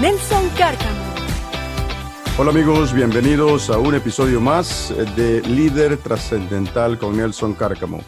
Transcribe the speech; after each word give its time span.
Nelson 0.00 0.48
Cárcamo. 0.58 1.04
Hola 2.36 2.50
amigos, 2.50 2.92
bienvenidos 2.92 3.70
a 3.70 3.78
un 3.78 3.94
episodio 3.94 4.40
más 4.40 4.92
de 5.14 5.40
Líder 5.42 5.98
Trascendental 5.98 6.98
con 6.98 7.16
Nelson 7.16 7.54
Cárcamo. 7.54 8.02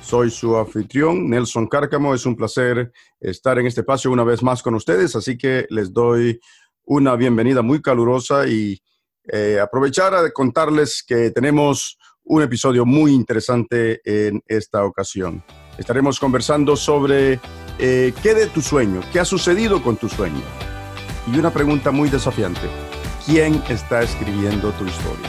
Soy 0.00 0.30
su 0.30 0.56
anfitrión, 0.56 1.28
Nelson 1.28 1.66
Cárcamo. 1.66 2.14
Es 2.14 2.26
un 2.26 2.36
placer 2.36 2.92
estar 3.18 3.58
en 3.58 3.66
este 3.66 3.80
espacio 3.80 4.12
una 4.12 4.22
vez 4.22 4.40
más 4.40 4.62
con 4.62 4.76
ustedes, 4.76 5.16
así 5.16 5.36
que 5.36 5.66
les 5.70 5.92
doy 5.92 6.38
una 6.84 7.16
bienvenida 7.16 7.60
muy 7.60 7.82
calurosa 7.82 8.46
y 8.46 8.80
eh, 9.24 9.58
aprovechar 9.60 10.14
a 10.14 10.30
contarles 10.30 11.02
que 11.04 11.32
tenemos 11.32 11.98
un 12.22 12.42
episodio 12.42 12.86
muy 12.86 13.12
interesante 13.12 14.00
en 14.04 14.40
esta 14.46 14.84
ocasión. 14.84 15.42
Estaremos 15.76 16.20
conversando 16.20 16.76
sobre 16.76 17.40
eh, 17.80 18.14
qué 18.22 18.32
de 18.32 18.46
tu 18.46 18.60
sueño, 18.60 19.00
qué 19.12 19.18
ha 19.18 19.24
sucedido 19.24 19.82
con 19.82 19.96
tu 19.96 20.08
sueño 20.08 20.42
y 21.26 21.38
una 21.38 21.50
pregunta 21.50 21.90
muy 21.90 22.08
desafiante. 22.08 22.68
¿Quién 23.24 23.62
está 23.68 24.02
escribiendo 24.02 24.72
tu 24.72 24.84
historia? 24.84 25.28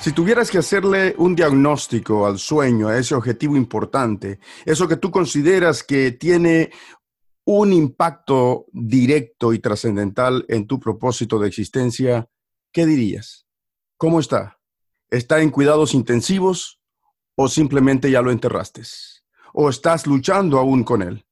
Si 0.00 0.10
tuvieras 0.10 0.50
que 0.50 0.58
hacerle 0.58 1.14
un 1.18 1.36
diagnóstico 1.36 2.26
al 2.26 2.38
sueño, 2.38 2.88
a 2.88 2.98
ese 2.98 3.14
objetivo 3.14 3.56
importante, 3.56 4.40
eso 4.64 4.88
que 4.88 4.96
tú 4.96 5.12
consideras 5.12 5.84
que 5.84 6.10
tiene 6.10 6.72
un 7.44 7.72
impacto 7.72 8.66
directo 8.72 9.52
y 9.52 9.60
trascendental 9.60 10.44
en 10.48 10.66
tu 10.66 10.80
propósito 10.80 11.38
de 11.38 11.46
existencia, 11.46 12.28
¿qué 12.72 12.84
dirías? 12.84 13.46
¿Cómo 13.96 14.18
está? 14.18 14.58
¿Está 15.12 15.42
en 15.42 15.50
cuidados 15.50 15.92
intensivos 15.92 16.80
o 17.34 17.46
simplemente 17.46 18.10
ya 18.10 18.22
lo 18.22 18.30
enterraste? 18.30 18.80
¿O 19.52 19.68
estás 19.68 20.06
luchando 20.06 20.58
aún 20.58 20.84
con 20.84 21.02
él? 21.02 21.26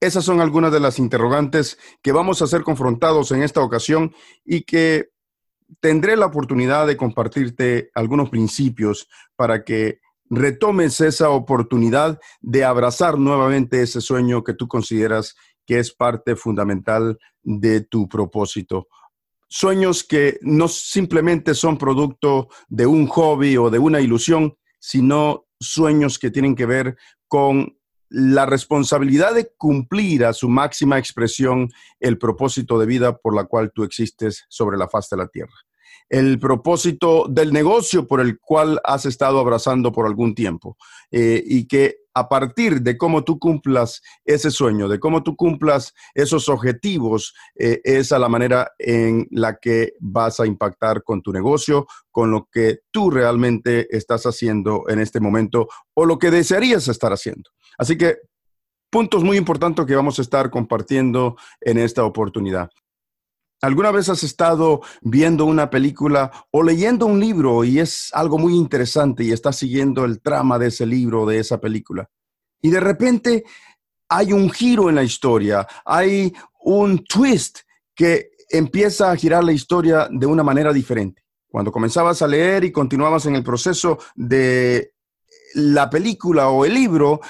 Esas 0.00 0.24
son 0.24 0.40
algunas 0.40 0.72
de 0.72 0.80
las 0.80 0.98
interrogantes 0.98 1.78
que 2.02 2.10
vamos 2.10 2.42
a 2.42 2.48
ser 2.48 2.64
confrontados 2.64 3.30
en 3.30 3.44
esta 3.44 3.62
ocasión 3.62 4.12
y 4.44 4.62
que 4.62 5.10
tendré 5.78 6.16
la 6.16 6.26
oportunidad 6.26 6.88
de 6.88 6.96
compartirte 6.96 7.92
algunos 7.94 8.30
principios 8.30 9.08
para 9.36 9.62
que 9.62 10.00
retomes 10.28 11.00
esa 11.00 11.30
oportunidad 11.30 12.18
de 12.40 12.64
abrazar 12.64 13.16
nuevamente 13.16 13.80
ese 13.80 14.00
sueño 14.00 14.42
que 14.42 14.54
tú 14.54 14.66
consideras 14.66 15.36
que 15.66 15.78
es 15.78 15.94
parte 15.94 16.34
fundamental 16.34 17.16
de 17.44 17.80
tu 17.80 18.08
propósito 18.08 18.88
sueños 19.48 20.04
que 20.04 20.38
no 20.42 20.68
simplemente 20.68 21.54
son 21.54 21.78
producto 21.78 22.48
de 22.68 22.86
un 22.86 23.06
hobby 23.06 23.56
o 23.56 23.70
de 23.70 23.78
una 23.78 24.00
ilusión, 24.00 24.56
sino 24.78 25.46
sueños 25.58 26.18
que 26.18 26.30
tienen 26.30 26.54
que 26.54 26.66
ver 26.66 26.96
con 27.26 27.76
la 28.10 28.46
responsabilidad 28.46 29.34
de 29.34 29.52
cumplir 29.56 30.24
a 30.24 30.32
su 30.32 30.48
máxima 30.48 30.98
expresión 30.98 31.68
el 32.00 32.18
propósito 32.18 32.78
de 32.78 32.86
vida 32.86 33.16
por 33.18 33.34
la 33.34 33.44
cual 33.44 33.72
tú 33.74 33.84
existes 33.84 34.44
sobre 34.48 34.78
la 34.78 34.88
faz 34.88 35.10
de 35.10 35.18
la 35.18 35.28
tierra. 35.28 35.52
El 36.08 36.38
propósito 36.38 37.26
del 37.28 37.52
negocio 37.52 38.06
por 38.06 38.20
el 38.20 38.38
cual 38.38 38.80
has 38.84 39.04
estado 39.06 39.38
abrazando 39.38 39.92
por 39.92 40.06
algún 40.06 40.34
tiempo 40.34 40.76
eh, 41.10 41.42
y 41.44 41.66
que 41.66 41.96
a 42.18 42.28
partir 42.28 42.82
de 42.82 42.98
cómo 42.98 43.22
tú 43.22 43.38
cumplas 43.38 44.02
ese 44.24 44.50
sueño, 44.50 44.88
de 44.88 44.98
cómo 44.98 45.22
tú 45.22 45.36
cumplas 45.36 45.94
esos 46.14 46.48
objetivos, 46.48 47.32
eh, 47.54 47.80
es 47.84 48.10
a 48.10 48.18
la 48.18 48.28
manera 48.28 48.72
en 48.78 49.28
la 49.30 49.58
que 49.58 49.92
vas 50.00 50.40
a 50.40 50.46
impactar 50.46 51.04
con 51.04 51.22
tu 51.22 51.32
negocio, 51.32 51.86
con 52.10 52.32
lo 52.32 52.48
que 52.50 52.80
tú 52.90 53.10
realmente 53.10 53.86
estás 53.96 54.24
haciendo 54.24 54.84
en 54.88 54.98
este 54.98 55.20
momento 55.20 55.68
o 55.94 56.04
lo 56.06 56.18
que 56.18 56.32
desearías 56.32 56.88
estar 56.88 57.12
haciendo. 57.12 57.50
Así 57.78 57.96
que 57.96 58.16
puntos 58.90 59.22
muy 59.22 59.36
importantes 59.36 59.86
que 59.86 59.94
vamos 59.94 60.18
a 60.18 60.22
estar 60.22 60.50
compartiendo 60.50 61.36
en 61.60 61.78
esta 61.78 62.04
oportunidad. 62.04 62.68
¿Alguna 63.60 63.90
vez 63.90 64.08
has 64.08 64.22
estado 64.22 64.82
viendo 65.00 65.44
una 65.44 65.68
película 65.68 66.30
o 66.52 66.62
leyendo 66.62 67.06
un 67.06 67.18
libro 67.18 67.64
y 67.64 67.80
es 67.80 68.10
algo 68.12 68.38
muy 68.38 68.54
interesante 68.54 69.24
y 69.24 69.32
estás 69.32 69.56
siguiendo 69.56 70.04
el 70.04 70.20
trama 70.20 70.58
de 70.58 70.68
ese 70.68 70.86
libro, 70.86 71.26
de 71.26 71.40
esa 71.40 71.60
película? 71.60 72.08
Y 72.62 72.70
de 72.70 72.78
repente 72.78 73.44
hay 74.08 74.32
un 74.32 74.50
giro 74.50 74.88
en 74.88 74.94
la 74.94 75.02
historia, 75.02 75.66
hay 75.84 76.32
un 76.60 77.04
twist 77.04 77.60
que 77.94 78.30
empieza 78.48 79.10
a 79.10 79.16
girar 79.16 79.42
la 79.42 79.52
historia 79.52 80.08
de 80.10 80.26
una 80.26 80.44
manera 80.44 80.72
diferente. 80.72 81.22
Cuando 81.50 81.72
comenzabas 81.72 82.22
a 82.22 82.28
leer 82.28 82.62
y 82.62 82.72
continuabas 82.72 83.26
en 83.26 83.34
el 83.34 83.42
proceso 83.42 83.98
de 84.14 84.92
la 85.54 85.90
película 85.90 86.48
o 86.48 86.64
el 86.64 86.74
libro, 86.74 87.20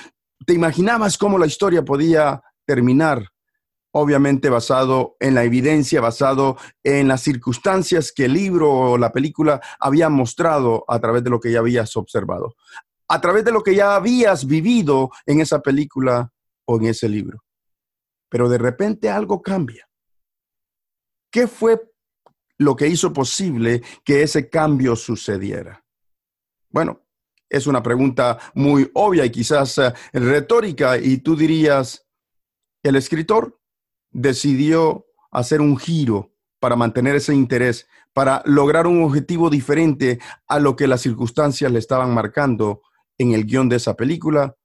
te 0.45 0.53
imaginabas 0.53 1.17
cómo 1.17 1.39
la 1.39 1.47
historia 1.47 1.85
podía 1.85 2.43
terminar 2.67 3.25
obviamente 3.93 4.51
basado 4.51 5.17
en 5.21 5.35
la 5.35 5.45
evidencia, 5.45 6.01
basado 6.01 6.57
en 6.83 7.09
las 7.09 7.23
circunstancias 7.23 8.13
que 8.13 8.27
el 8.27 8.35
libro 8.35 8.71
o 8.71 8.99
la 8.99 9.13
película 9.13 9.61
había 9.81 10.09
mostrado 10.09 10.85
a 10.89 11.01
través 11.01 11.25
de 11.25 11.31
lo 11.31 11.41
que 11.41 11.53
ya 11.53 11.61
habías 11.61 11.97
observado, 11.97 12.55
a 13.09 13.21
través 13.21 13.45
de 13.45 13.53
lo 13.53 13.63
que 13.63 13.75
ya 13.75 13.95
habías 13.95 14.47
vivido 14.47 15.11
en 15.27 15.41
esa 15.41 15.61
película 15.61 16.33
o 16.67 16.77
en 16.77 16.87
ese 16.87 17.09
libro. 17.09 17.45
Pero 18.29 18.49
de 18.49 18.59
repente 18.59 19.09
algo 19.09 19.41
cambia. 19.41 19.89
¿Qué 21.31 21.47
fue 21.47 21.81
lo 22.59 22.77
que 22.77 22.89
hizo 22.89 23.13
posible 23.13 23.83
que 24.05 24.23
ese 24.23 24.51
cambio 24.51 24.97
sucediera? 24.97 25.85
Bueno, 26.71 27.07
es 27.49 27.67
una 27.67 27.83
pregunta 27.83 28.39
muy 28.55 28.91
obvia 28.95 29.25
y 29.25 29.31
quizás 29.31 29.79
eh, 29.79 29.93
retórica 30.13 30.99
y 30.99 31.19
tú 31.19 31.35
dirías, 31.35 32.07
el 32.83 32.97
escritor 32.97 33.58
decidió 34.11 35.07
hacer 35.31 35.61
un 35.61 35.77
giro 35.77 36.33
para 36.61 36.77
mantener 36.77 37.17
ese 37.17 37.35
interés, 37.35 37.87
para 38.13 38.43
lograr 38.45 38.87
un 38.87 39.03
objetivo 39.03 39.51
diferente 39.51 40.19
a 40.47 40.59
lo 40.59 40.77
que 40.77 40.89
las 40.89 41.03
circunstancias 41.03 41.71
le 41.71 41.79
estaban 41.79 42.13
marcando 42.13 42.83
en 43.17 43.33
el 43.33 43.45
guion 43.45 43.69
de 43.69 43.77
esa 43.77 43.95
película 43.95 44.57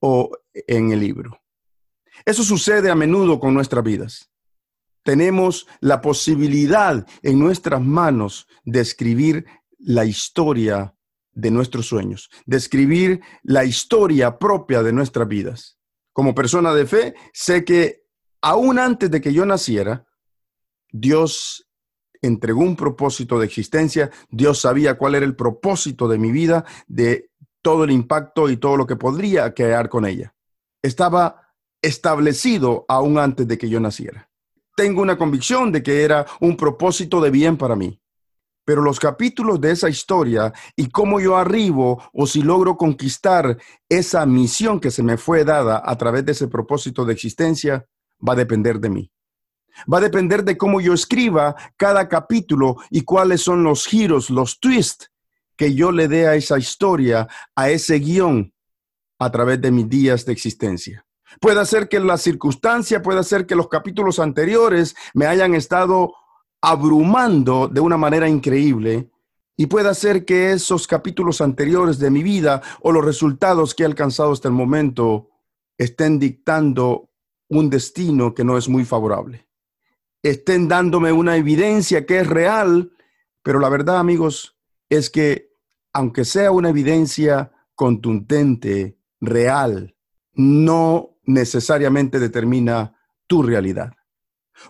o 0.00 0.30
en 0.52 0.92
el 0.92 1.00
libro. 1.00 1.40
Eso 2.24 2.42
sucede 2.42 2.90
a 2.90 2.94
menudo 2.94 3.40
con 3.40 3.54
nuestras 3.54 3.84
vidas. 3.84 4.30
Tenemos 5.02 5.66
la 5.80 6.00
posibilidad 6.00 7.06
en 7.22 7.38
nuestras 7.38 7.82
manos 7.82 8.46
de 8.64 8.80
escribir 8.80 9.44
la 9.78 10.06
historia 10.06 10.94
de 11.32 11.50
nuestros 11.50 11.86
sueños, 11.86 12.30
de 12.46 12.56
escribir 12.56 13.20
la 13.42 13.64
historia 13.64 14.38
propia 14.38 14.82
de 14.82 14.92
nuestras 14.92 15.28
vidas. 15.28 15.78
Como 16.12 16.34
persona 16.34 16.72
de 16.72 16.86
fe, 16.86 17.14
sé 17.32 17.64
que 17.64 18.03
aún 18.44 18.78
antes 18.78 19.10
de 19.10 19.22
que 19.22 19.32
yo 19.32 19.46
naciera, 19.46 20.06
Dios 20.92 21.66
entregó 22.20 22.60
un 22.60 22.76
propósito 22.76 23.38
de 23.38 23.46
existencia, 23.46 24.10
Dios 24.28 24.60
sabía 24.60 24.98
cuál 24.98 25.14
era 25.14 25.24
el 25.24 25.34
propósito 25.34 26.08
de 26.08 26.18
mi 26.18 26.30
vida, 26.30 26.66
de 26.86 27.30
todo 27.62 27.84
el 27.84 27.90
impacto 27.90 28.50
y 28.50 28.58
todo 28.58 28.76
lo 28.76 28.86
que 28.86 28.96
podría 28.96 29.54
crear 29.54 29.88
con 29.88 30.04
ella. 30.04 30.34
Estaba 30.82 31.54
establecido 31.80 32.84
aún 32.86 33.18
antes 33.18 33.48
de 33.48 33.56
que 33.56 33.70
yo 33.70 33.80
naciera. 33.80 34.28
Tengo 34.76 35.00
una 35.00 35.16
convicción 35.16 35.72
de 35.72 35.82
que 35.82 36.02
era 36.02 36.26
un 36.40 36.54
propósito 36.58 37.22
de 37.22 37.30
bien 37.30 37.56
para 37.56 37.76
mí. 37.76 37.98
Pero 38.66 38.82
los 38.82 39.00
capítulos 39.00 39.58
de 39.58 39.70
esa 39.70 39.88
historia 39.88 40.52
y 40.76 40.90
cómo 40.90 41.18
yo 41.18 41.38
arribo 41.38 42.02
o 42.12 42.26
si 42.26 42.42
logro 42.42 42.76
conquistar 42.76 43.56
esa 43.88 44.26
misión 44.26 44.80
que 44.80 44.90
se 44.90 45.02
me 45.02 45.16
fue 45.16 45.44
dada 45.44 45.82
a 45.82 45.96
través 45.96 46.26
de 46.26 46.32
ese 46.32 46.48
propósito 46.48 47.06
de 47.06 47.14
existencia, 47.14 47.86
va 48.26 48.34
a 48.34 48.36
depender 48.36 48.78
de 48.80 48.90
mí. 48.90 49.10
Va 49.92 49.98
a 49.98 50.02
depender 50.02 50.44
de 50.44 50.56
cómo 50.56 50.80
yo 50.80 50.94
escriba 50.94 51.54
cada 51.76 52.08
capítulo 52.08 52.76
y 52.90 53.02
cuáles 53.02 53.40
son 53.40 53.64
los 53.64 53.86
giros, 53.86 54.30
los 54.30 54.60
twists 54.60 55.10
que 55.56 55.74
yo 55.74 55.92
le 55.92 56.08
dé 56.08 56.26
a 56.26 56.34
esa 56.34 56.58
historia, 56.58 57.28
a 57.54 57.70
ese 57.70 57.98
guion 57.98 58.52
a 59.18 59.30
través 59.30 59.60
de 59.60 59.70
mis 59.70 59.88
días 59.88 60.24
de 60.24 60.32
existencia. 60.32 61.06
Puede 61.40 61.64
ser 61.66 61.88
que 61.88 61.98
la 62.00 62.18
circunstancia, 62.18 63.02
puede 63.02 63.24
ser 63.24 63.46
que 63.46 63.56
los 63.56 63.68
capítulos 63.68 64.18
anteriores 64.18 64.94
me 65.14 65.26
hayan 65.26 65.54
estado 65.54 66.14
abrumando 66.60 67.68
de 67.68 67.80
una 67.80 67.96
manera 67.96 68.28
increíble 68.28 69.10
Y 69.56 69.66
puede 69.66 69.94
ser 69.94 70.24
que 70.24 70.50
esos 70.50 70.88
capítulos 70.88 71.40
anteriores 71.40 71.98
de 71.98 72.10
mi 72.10 72.24
vida 72.24 72.60
o 72.80 72.90
los 72.90 73.04
resultados 73.04 73.74
que 73.74 73.84
he 73.84 73.86
alcanzado 73.86 74.32
hasta 74.32 74.48
el 74.48 74.54
momento 74.54 75.30
estén 75.78 76.18
dictando 76.18 77.10
un 77.48 77.70
destino 77.70 78.34
que 78.34 78.44
no 78.44 78.56
es 78.56 78.68
muy 78.68 78.84
favorable. 78.84 79.46
Estén 80.22 80.68
dándome 80.68 81.12
una 81.12 81.36
evidencia 81.36 82.06
que 82.06 82.20
es 82.20 82.26
real, 82.26 82.92
pero 83.42 83.58
la 83.58 83.68
verdad, 83.68 83.98
amigos, 83.98 84.56
es 84.88 85.10
que 85.10 85.50
aunque 85.92 86.24
sea 86.24 86.50
una 86.50 86.70
evidencia 86.70 87.52
contundente, 87.74 88.98
real, 89.20 89.96
no 90.34 91.16
necesariamente 91.24 92.18
determina 92.18 92.96
tu 93.26 93.42
realidad. 93.42 93.92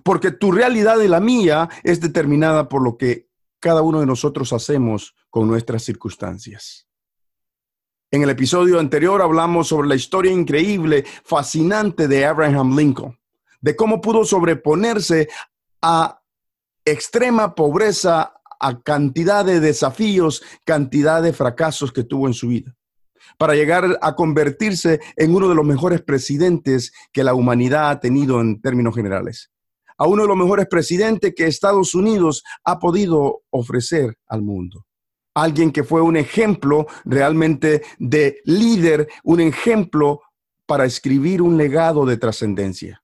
Porque 0.02 0.30
tu 0.30 0.52
realidad 0.52 1.00
y 1.00 1.08
la 1.08 1.20
mía 1.20 1.68
es 1.82 2.00
determinada 2.00 2.68
por 2.68 2.82
lo 2.82 2.96
que 2.96 3.30
cada 3.60 3.82
uno 3.82 4.00
de 4.00 4.06
nosotros 4.06 4.52
hacemos 4.52 5.14
con 5.30 5.46
nuestras 5.46 5.82
circunstancias. 5.82 6.88
En 8.14 8.22
el 8.22 8.30
episodio 8.30 8.78
anterior 8.78 9.20
hablamos 9.22 9.66
sobre 9.66 9.88
la 9.88 9.96
historia 9.96 10.30
increíble, 10.30 11.04
fascinante 11.24 12.06
de 12.06 12.24
Abraham 12.24 12.78
Lincoln, 12.78 13.18
de 13.60 13.74
cómo 13.74 14.00
pudo 14.00 14.24
sobreponerse 14.24 15.28
a 15.82 16.22
extrema 16.84 17.56
pobreza, 17.56 18.34
a 18.60 18.80
cantidad 18.82 19.44
de 19.44 19.58
desafíos, 19.58 20.44
cantidad 20.62 21.24
de 21.24 21.32
fracasos 21.32 21.90
que 21.90 22.04
tuvo 22.04 22.28
en 22.28 22.34
su 22.34 22.46
vida, 22.46 22.76
para 23.36 23.56
llegar 23.56 23.98
a 24.00 24.14
convertirse 24.14 25.00
en 25.16 25.34
uno 25.34 25.48
de 25.48 25.56
los 25.56 25.64
mejores 25.64 26.00
presidentes 26.00 26.92
que 27.12 27.24
la 27.24 27.34
humanidad 27.34 27.90
ha 27.90 27.98
tenido 27.98 28.40
en 28.40 28.60
términos 28.60 28.94
generales 28.94 29.50
a 29.98 30.06
uno 30.06 30.22
de 30.22 30.28
los 30.28 30.36
mejores 30.36 30.66
presidentes 30.66 31.34
que 31.36 31.46
Estados 31.46 31.96
Unidos 31.96 32.44
ha 32.64 32.78
podido 32.78 33.42
ofrecer 33.50 34.16
al 34.28 34.42
mundo. 34.42 34.86
Alguien 35.34 35.72
que 35.72 35.84
fue 35.84 36.00
un 36.00 36.16
ejemplo 36.16 36.86
realmente 37.04 37.82
de 37.98 38.40
líder, 38.44 39.08
un 39.24 39.40
ejemplo 39.40 40.22
para 40.66 40.84
escribir 40.84 41.42
un 41.42 41.56
legado 41.56 42.06
de 42.06 42.16
trascendencia. 42.16 43.02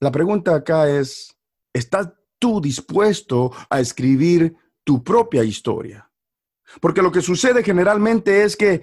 La 0.00 0.10
pregunta 0.10 0.54
acá 0.54 0.88
es, 0.88 1.36
¿estás 1.72 2.12
tú 2.38 2.60
dispuesto 2.60 3.52
a 3.68 3.80
escribir 3.80 4.56
tu 4.84 5.02
propia 5.02 5.44
historia? 5.44 6.10
Porque 6.80 7.02
lo 7.02 7.12
que 7.12 7.20
sucede 7.20 7.62
generalmente 7.62 8.42
es 8.44 8.56
que 8.56 8.82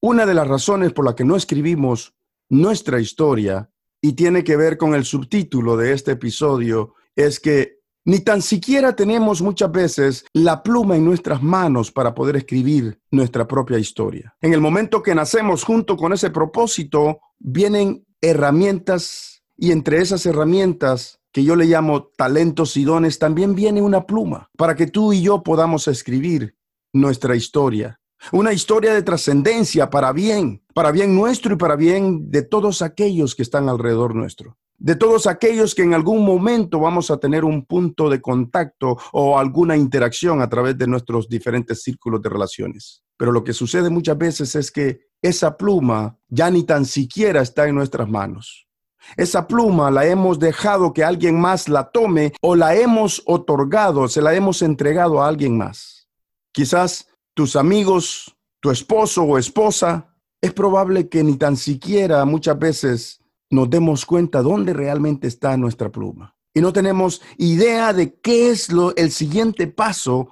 una 0.00 0.26
de 0.26 0.34
las 0.34 0.48
razones 0.48 0.92
por 0.92 1.04
la 1.04 1.14
que 1.14 1.24
no 1.24 1.36
escribimos 1.36 2.14
nuestra 2.48 3.00
historia 3.00 3.70
y 4.00 4.14
tiene 4.14 4.44
que 4.44 4.56
ver 4.56 4.78
con 4.78 4.94
el 4.94 5.04
subtítulo 5.04 5.76
de 5.76 5.92
este 5.92 6.12
episodio, 6.12 6.94
es 7.14 7.38
que 7.38 7.79
ni 8.04 8.20
tan 8.20 8.42
siquiera 8.42 8.94
tenemos 8.94 9.42
muchas 9.42 9.70
veces 9.70 10.24
la 10.32 10.62
pluma 10.62 10.96
en 10.96 11.04
nuestras 11.04 11.42
manos 11.42 11.92
para 11.92 12.14
poder 12.14 12.36
escribir 12.36 12.98
nuestra 13.10 13.46
propia 13.46 13.78
historia. 13.78 14.34
En 14.40 14.52
el 14.54 14.60
momento 14.60 15.02
que 15.02 15.14
nacemos 15.14 15.64
junto 15.64 15.96
con 15.96 16.12
ese 16.12 16.30
propósito, 16.30 17.20
vienen 17.38 18.06
herramientas 18.20 19.42
y 19.56 19.72
entre 19.72 19.98
esas 19.98 20.24
herramientas 20.26 21.20
que 21.32 21.44
yo 21.44 21.54
le 21.54 21.66
llamo 21.66 22.08
talentos 22.16 22.76
y 22.76 22.84
dones, 22.84 23.18
también 23.18 23.54
viene 23.54 23.82
una 23.82 24.06
pluma 24.06 24.50
para 24.56 24.74
que 24.74 24.86
tú 24.86 25.12
y 25.12 25.22
yo 25.22 25.42
podamos 25.42 25.86
escribir 25.86 26.56
nuestra 26.92 27.36
historia. 27.36 27.99
Una 28.32 28.52
historia 28.52 28.94
de 28.94 29.02
trascendencia 29.02 29.90
para 29.90 30.12
bien, 30.12 30.62
para 30.74 30.92
bien 30.92 31.14
nuestro 31.14 31.54
y 31.54 31.56
para 31.56 31.74
bien 31.74 32.30
de 32.30 32.42
todos 32.42 32.82
aquellos 32.82 33.34
que 33.34 33.42
están 33.42 33.68
alrededor 33.68 34.14
nuestro. 34.14 34.56
De 34.78 34.94
todos 34.94 35.26
aquellos 35.26 35.74
que 35.74 35.82
en 35.82 35.94
algún 35.94 36.24
momento 36.24 36.80
vamos 36.80 37.10
a 37.10 37.18
tener 37.18 37.44
un 37.44 37.64
punto 37.64 38.08
de 38.08 38.20
contacto 38.20 38.96
o 39.12 39.38
alguna 39.38 39.76
interacción 39.76 40.40
a 40.42 40.48
través 40.48 40.78
de 40.78 40.86
nuestros 40.86 41.28
diferentes 41.28 41.82
círculos 41.82 42.22
de 42.22 42.28
relaciones. 42.28 43.02
Pero 43.16 43.32
lo 43.32 43.42
que 43.42 43.52
sucede 43.52 43.90
muchas 43.90 44.16
veces 44.16 44.54
es 44.54 44.70
que 44.70 45.00
esa 45.20 45.56
pluma 45.56 46.18
ya 46.28 46.50
ni 46.50 46.62
tan 46.62 46.84
siquiera 46.84 47.42
está 47.42 47.66
en 47.66 47.74
nuestras 47.74 48.08
manos. 48.08 48.68
Esa 49.16 49.46
pluma 49.46 49.90
la 49.90 50.06
hemos 50.06 50.38
dejado 50.38 50.92
que 50.92 51.04
alguien 51.04 51.38
más 51.40 51.68
la 51.68 51.90
tome 51.90 52.32
o 52.40 52.54
la 52.54 52.74
hemos 52.76 53.22
otorgado, 53.26 54.08
se 54.08 54.22
la 54.22 54.34
hemos 54.34 54.62
entregado 54.62 55.22
a 55.22 55.28
alguien 55.28 55.58
más. 55.58 56.08
Quizás 56.52 57.09
tus 57.40 57.56
amigos, 57.56 58.36
tu 58.60 58.70
esposo 58.70 59.22
o 59.22 59.38
esposa, 59.38 60.14
es 60.42 60.52
probable 60.52 61.08
que 61.08 61.24
ni 61.24 61.38
tan 61.38 61.56
siquiera 61.56 62.22
muchas 62.26 62.58
veces 62.58 63.22
nos 63.48 63.70
demos 63.70 64.04
cuenta 64.04 64.42
dónde 64.42 64.74
realmente 64.74 65.26
está 65.26 65.56
nuestra 65.56 65.90
pluma. 65.90 66.36
Y 66.52 66.60
no 66.60 66.70
tenemos 66.74 67.22
idea 67.38 67.94
de 67.94 68.12
qué 68.20 68.50
es 68.50 68.70
lo, 68.70 68.94
el 68.94 69.10
siguiente 69.10 69.68
paso 69.68 70.28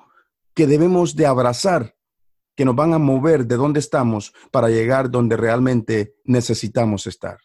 que 0.53 0.67
debemos 0.67 1.17
de 1.17 1.25
abrazar, 1.25 1.97
que 2.55 2.67
nos 2.67 2.77
van 2.77 2.93
a 2.93 2.99
mover 2.99 3.47
de 3.47 3.57
dónde 3.57 3.81
estamos 3.81 4.35
para 4.51 4.69
llegar 4.69 5.11
donde 5.11 5.39
realmente 5.39 6.15
necesitamos 6.25 7.07
estar. 7.07 7.39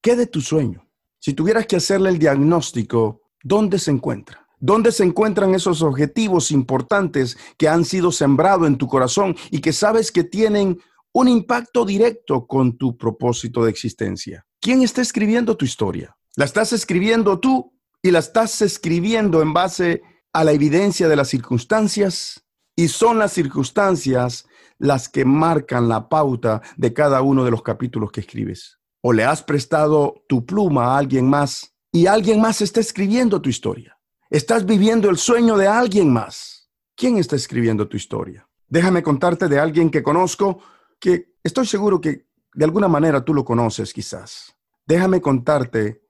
¿Qué 0.00 0.14
de 0.14 0.28
tu 0.28 0.40
sueño? 0.40 0.86
Si 1.18 1.34
tuvieras 1.34 1.66
que 1.66 1.74
hacerle 1.74 2.10
el 2.10 2.20
diagnóstico, 2.20 3.22
¿dónde 3.42 3.80
se 3.80 3.90
encuentra? 3.90 4.46
¿Dónde 4.60 4.90
se 4.90 5.04
encuentran 5.04 5.54
esos 5.54 5.82
objetivos 5.82 6.50
importantes 6.50 7.36
que 7.56 7.68
han 7.68 7.84
sido 7.84 8.10
sembrados 8.10 8.66
en 8.66 8.76
tu 8.76 8.88
corazón 8.88 9.36
y 9.50 9.60
que 9.60 9.72
sabes 9.72 10.10
que 10.10 10.24
tienen 10.24 10.80
un 11.12 11.28
impacto 11.28 11.84
directo 11.84 12.46
con 12.46 12.76
tu 12.76 12.96
propósito 12.96 13.64
de 13.64 13.70
existencia? 13.70 14.46
¿Quién 14.60 14.82
está 14.82 15.00
escribiendo 15.00 15.56
tu 15.56 15.64
historia? 15.64 16.16
¿La 16.36 16.44
estás 16.44 16.72
escribiendo 16.72 17.38
tú 17.38 17.72
y 18.02 18.10
la 18.10 18.18
estás 18.18 18.60
escribiendo 18.62 19.42
en 19.42 19.52
base 19.52 20.02
a 20.32 20.42
la 20.42 20.52
evidencia 20.52 21.08
de 21.08 21.16
las 21.16 21.28
circunstancias? 21.28 22.44
Y 22.74 22.88
son 22.88 23.18
las 23.18 23.32
circunstancias 23.32 24.46
las 24.78 25.08
que 25.08 25.24
marcan 25.24 25.88
la 25.88 26.08
pauta 26.08 26.62
de 26.76 26.92
cada 26.92 27.22
uno 27.22 27.44
de 27.44 27.50
los 27.50 27.62
capítulos 27.62 28.10
que 28.10 28.20
escribes. 28.20 28.78
O 29.02 29.12
le 29.12 29.24
has 29.24 29.42
prestado 29.42 30.24
tu 30.28 30.44
pluma 30.44 30.94
a 30.94 30.98
alguien 30.98 31.28
más 31.28 31.74
y 31.92 32.06
alguien 32.06 32.40
más 32.40 32.60
está 32.60 32.80
escribiendo 32.80 33.40
tu 33.40 33.48
historia. 33.48 33.97
Estás 34.30 34.66
viviendo 34.66 35.08
el 35.08 35.16
sueño 35.16 35.56
de 35.56 35.66
alguien 35.66 36.12
más. 36.12 36.68
¿Quién 36.94 37.16
está 37.16 37.34
escribiendo 37.34 37.88
tu 37.88 37.96
historia? 37.96 38.46
Déjame 38.68 39.02
contarte 39.02 39.48
de 39.48 39.58
alguien 39.58 39.90
que 39.90 40.02
conozco, 40.02 40.58
que 41.00 41.36
estoy 41.42 41.64
seguro 41.64 41.98
que 41.98 42.26
de 42.52 42.64
alguna 42.64 42.88
manera 42.88 43.24
tú 43.24 43.32
lo 43.32 43.42
conoces 43.42 43.94
quizás. 43.94 44.54
Déjame 44.84 45.22
contarte 45.22 46.02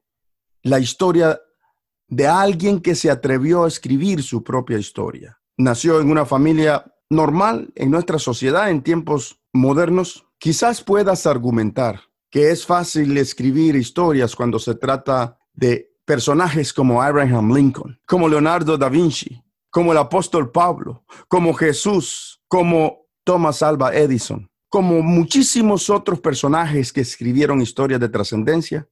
la 0.63 0.81
historia 0.81 1.41
de 2.09 2.27
alguien 2.27 2.81
que 2.81 2.97
se 2.97 3.09
atrevió 3.09 3.65
a 3.65 3.69
escribir 3.69 4.25
su 4.25 4.43
propia 4.43 4.79
historia. 4.79 5.39
Nació 5.57 6.01
en 6.01 6.11
una 6.11 6.27
familia 6.27 6.93
normal 7.11 7.71
en 7.77 7.91
nuestra 7.93 8.19
sociedad 8.19 8.69
en 8.69 8.83
tiempos 8.83 9.41
modernos. 9.53 10.27
Quizás 10.39 10.83
puedas 10.83 11.25
argumentar 11.27 12.01
que 12.31 12.51
es 12.51 12.67
fácil 12.67 13.17
escribir 13.17 13.77
historias 13.77 14.35
cuando 14.35 14.59
se 14.59 14.75
trata 14.75 15.39
de 15.53 15.88
personajes 16.09 16.73
como 16.73 17.03
Abraham 17.03 17.55
Lincoln, 17.55 18.01
como 18.07 18.31
Leonardo 18.31 18.79
da 18.79 18.89
Vinci, 18.89 19.45
como 19.71 19.93
el 19.93 19.99
apóstol 19.99 20.51
Pablo, 20.51 21.05
como 21.29 21.53
Jesús, 21.53 22.41
como 22.49 23.05
Thomas 23.25 23.63
Alva 23.63 23.95
Edison, 23.95 24.49
como 24.71 25.03
muchísimos 25.03 25.91
otros 25.91 26.19
personajes 26.21 26.95
que 26.95 27.03
escribieron 27.03 27.61
historias 27.61 28.01
de 28.01 28.09
trascendencia, 28.09 28.89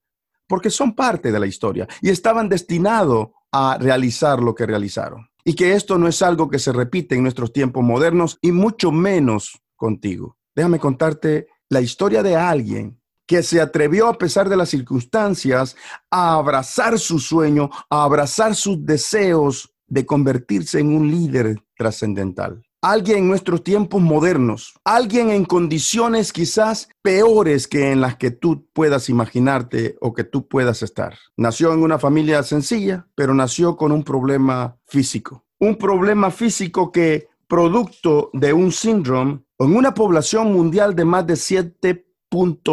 porque 0.46 0.68
son 0.68 0.94
parte 0.94 1.32
de 1.32 1.40
la 1.40 1.46
historia 1.46 1.88
y 2.02 2.10
estaban 2.10 2.50
destinados 2.50 3.28
a 3.50 3.78
realizar 3.80 4.38
lo 4.40 4.54
que 4.54 4.66
realizaron. 4.66 5.26
Y 5.42 5.54
que 5.54 5.72
esto 5.72 5.96
no 5.96 6.08
es 6.08 6.20
algo 6.20 6.50
que 6.50 6.58
se 6.58 6.70
repite 6.70 7.14
en 7.14 7.22
nuestros 7.22 7.50
tiempos 7.50 7.82
modernos 7.82 8.36
y 8.42 8.52
mucho 8.52 8.92
menos 8.92 9.62
contigo. 9.74 10.36
Déjame 10.54 10.78
contarte 10.78 11.46
la 11.70 11.80
historia 11.80 12.22
de 12.22 12.36
alguien 12.36 13.00
que 13.26 13.42
se 13.42 13.60
atrevió 13.60 14.08
a 14.08 14.18
pesar 14.18 14.48
de 14.48 14.56
las 14.56 14.68
circunstancias 14.68 15.76
a 16.10 16.34
abrazar 16.34 16.98
su 16.98 17.18
sueño, 17.18 17.70
a 17.90 18.04
abrazar 18.04 18.54
sus 18.54 18.84
deseos 18.84 19.72
de 19.88 20.06
convertirse 20.06 20.80
en 20.80 20.94
un 20.94 21.10
líder 21.10 21.56
trascendental. 21.76 22.62
Alguien 22.82 23.18
en 23.18 23.28
nuestros 23.28 23.64
tiempos 23.64 24.00
modernos, 24.00 24.74
alguien 24.84 25.30
en 25.30 25.44
condiciones 25.44 26.32
quizás 26.32 26.88
peores 27.02 27.66
que 27.66 27.90
en 27.90 28.00
las 28.00 28.16
que 28.16 28.30
tú 28.30 28.68
puedas 28.72 29.08
imaginarte 29.08 29.96
o 30.00 30.14
que 30.14 30.24
tú 30.24 30.46
puedas 30.46 30.82
estar. 30.82 31.18
Nació 31.36 31.72
en 31.72 31.82
una 31.82 31.98
familia 31.98 32.42
sencilla, 32.42 33.08
pero 33.14 33.34
nació 33.34 33.76
con 33.76 33.90
un 33.92 34.04
problema 34.04 34.76
físico. 34.86 35.44
Un 35.58 35.76
problema 35.76 36.30
físico 36.30 36.92
que, 36.92 37.28
producto 37.48 38.30
de 38.32 38.52
un 38.52 38.70
síndrome, 38.70 39.40
en 39.58 39.74
una 39.74 39.94
población 39.94 40.52
mundial 40.52 40.94
de 40.94 41.04
más 41.04 41.26
de 41.26 41.36
7 41.36 42.05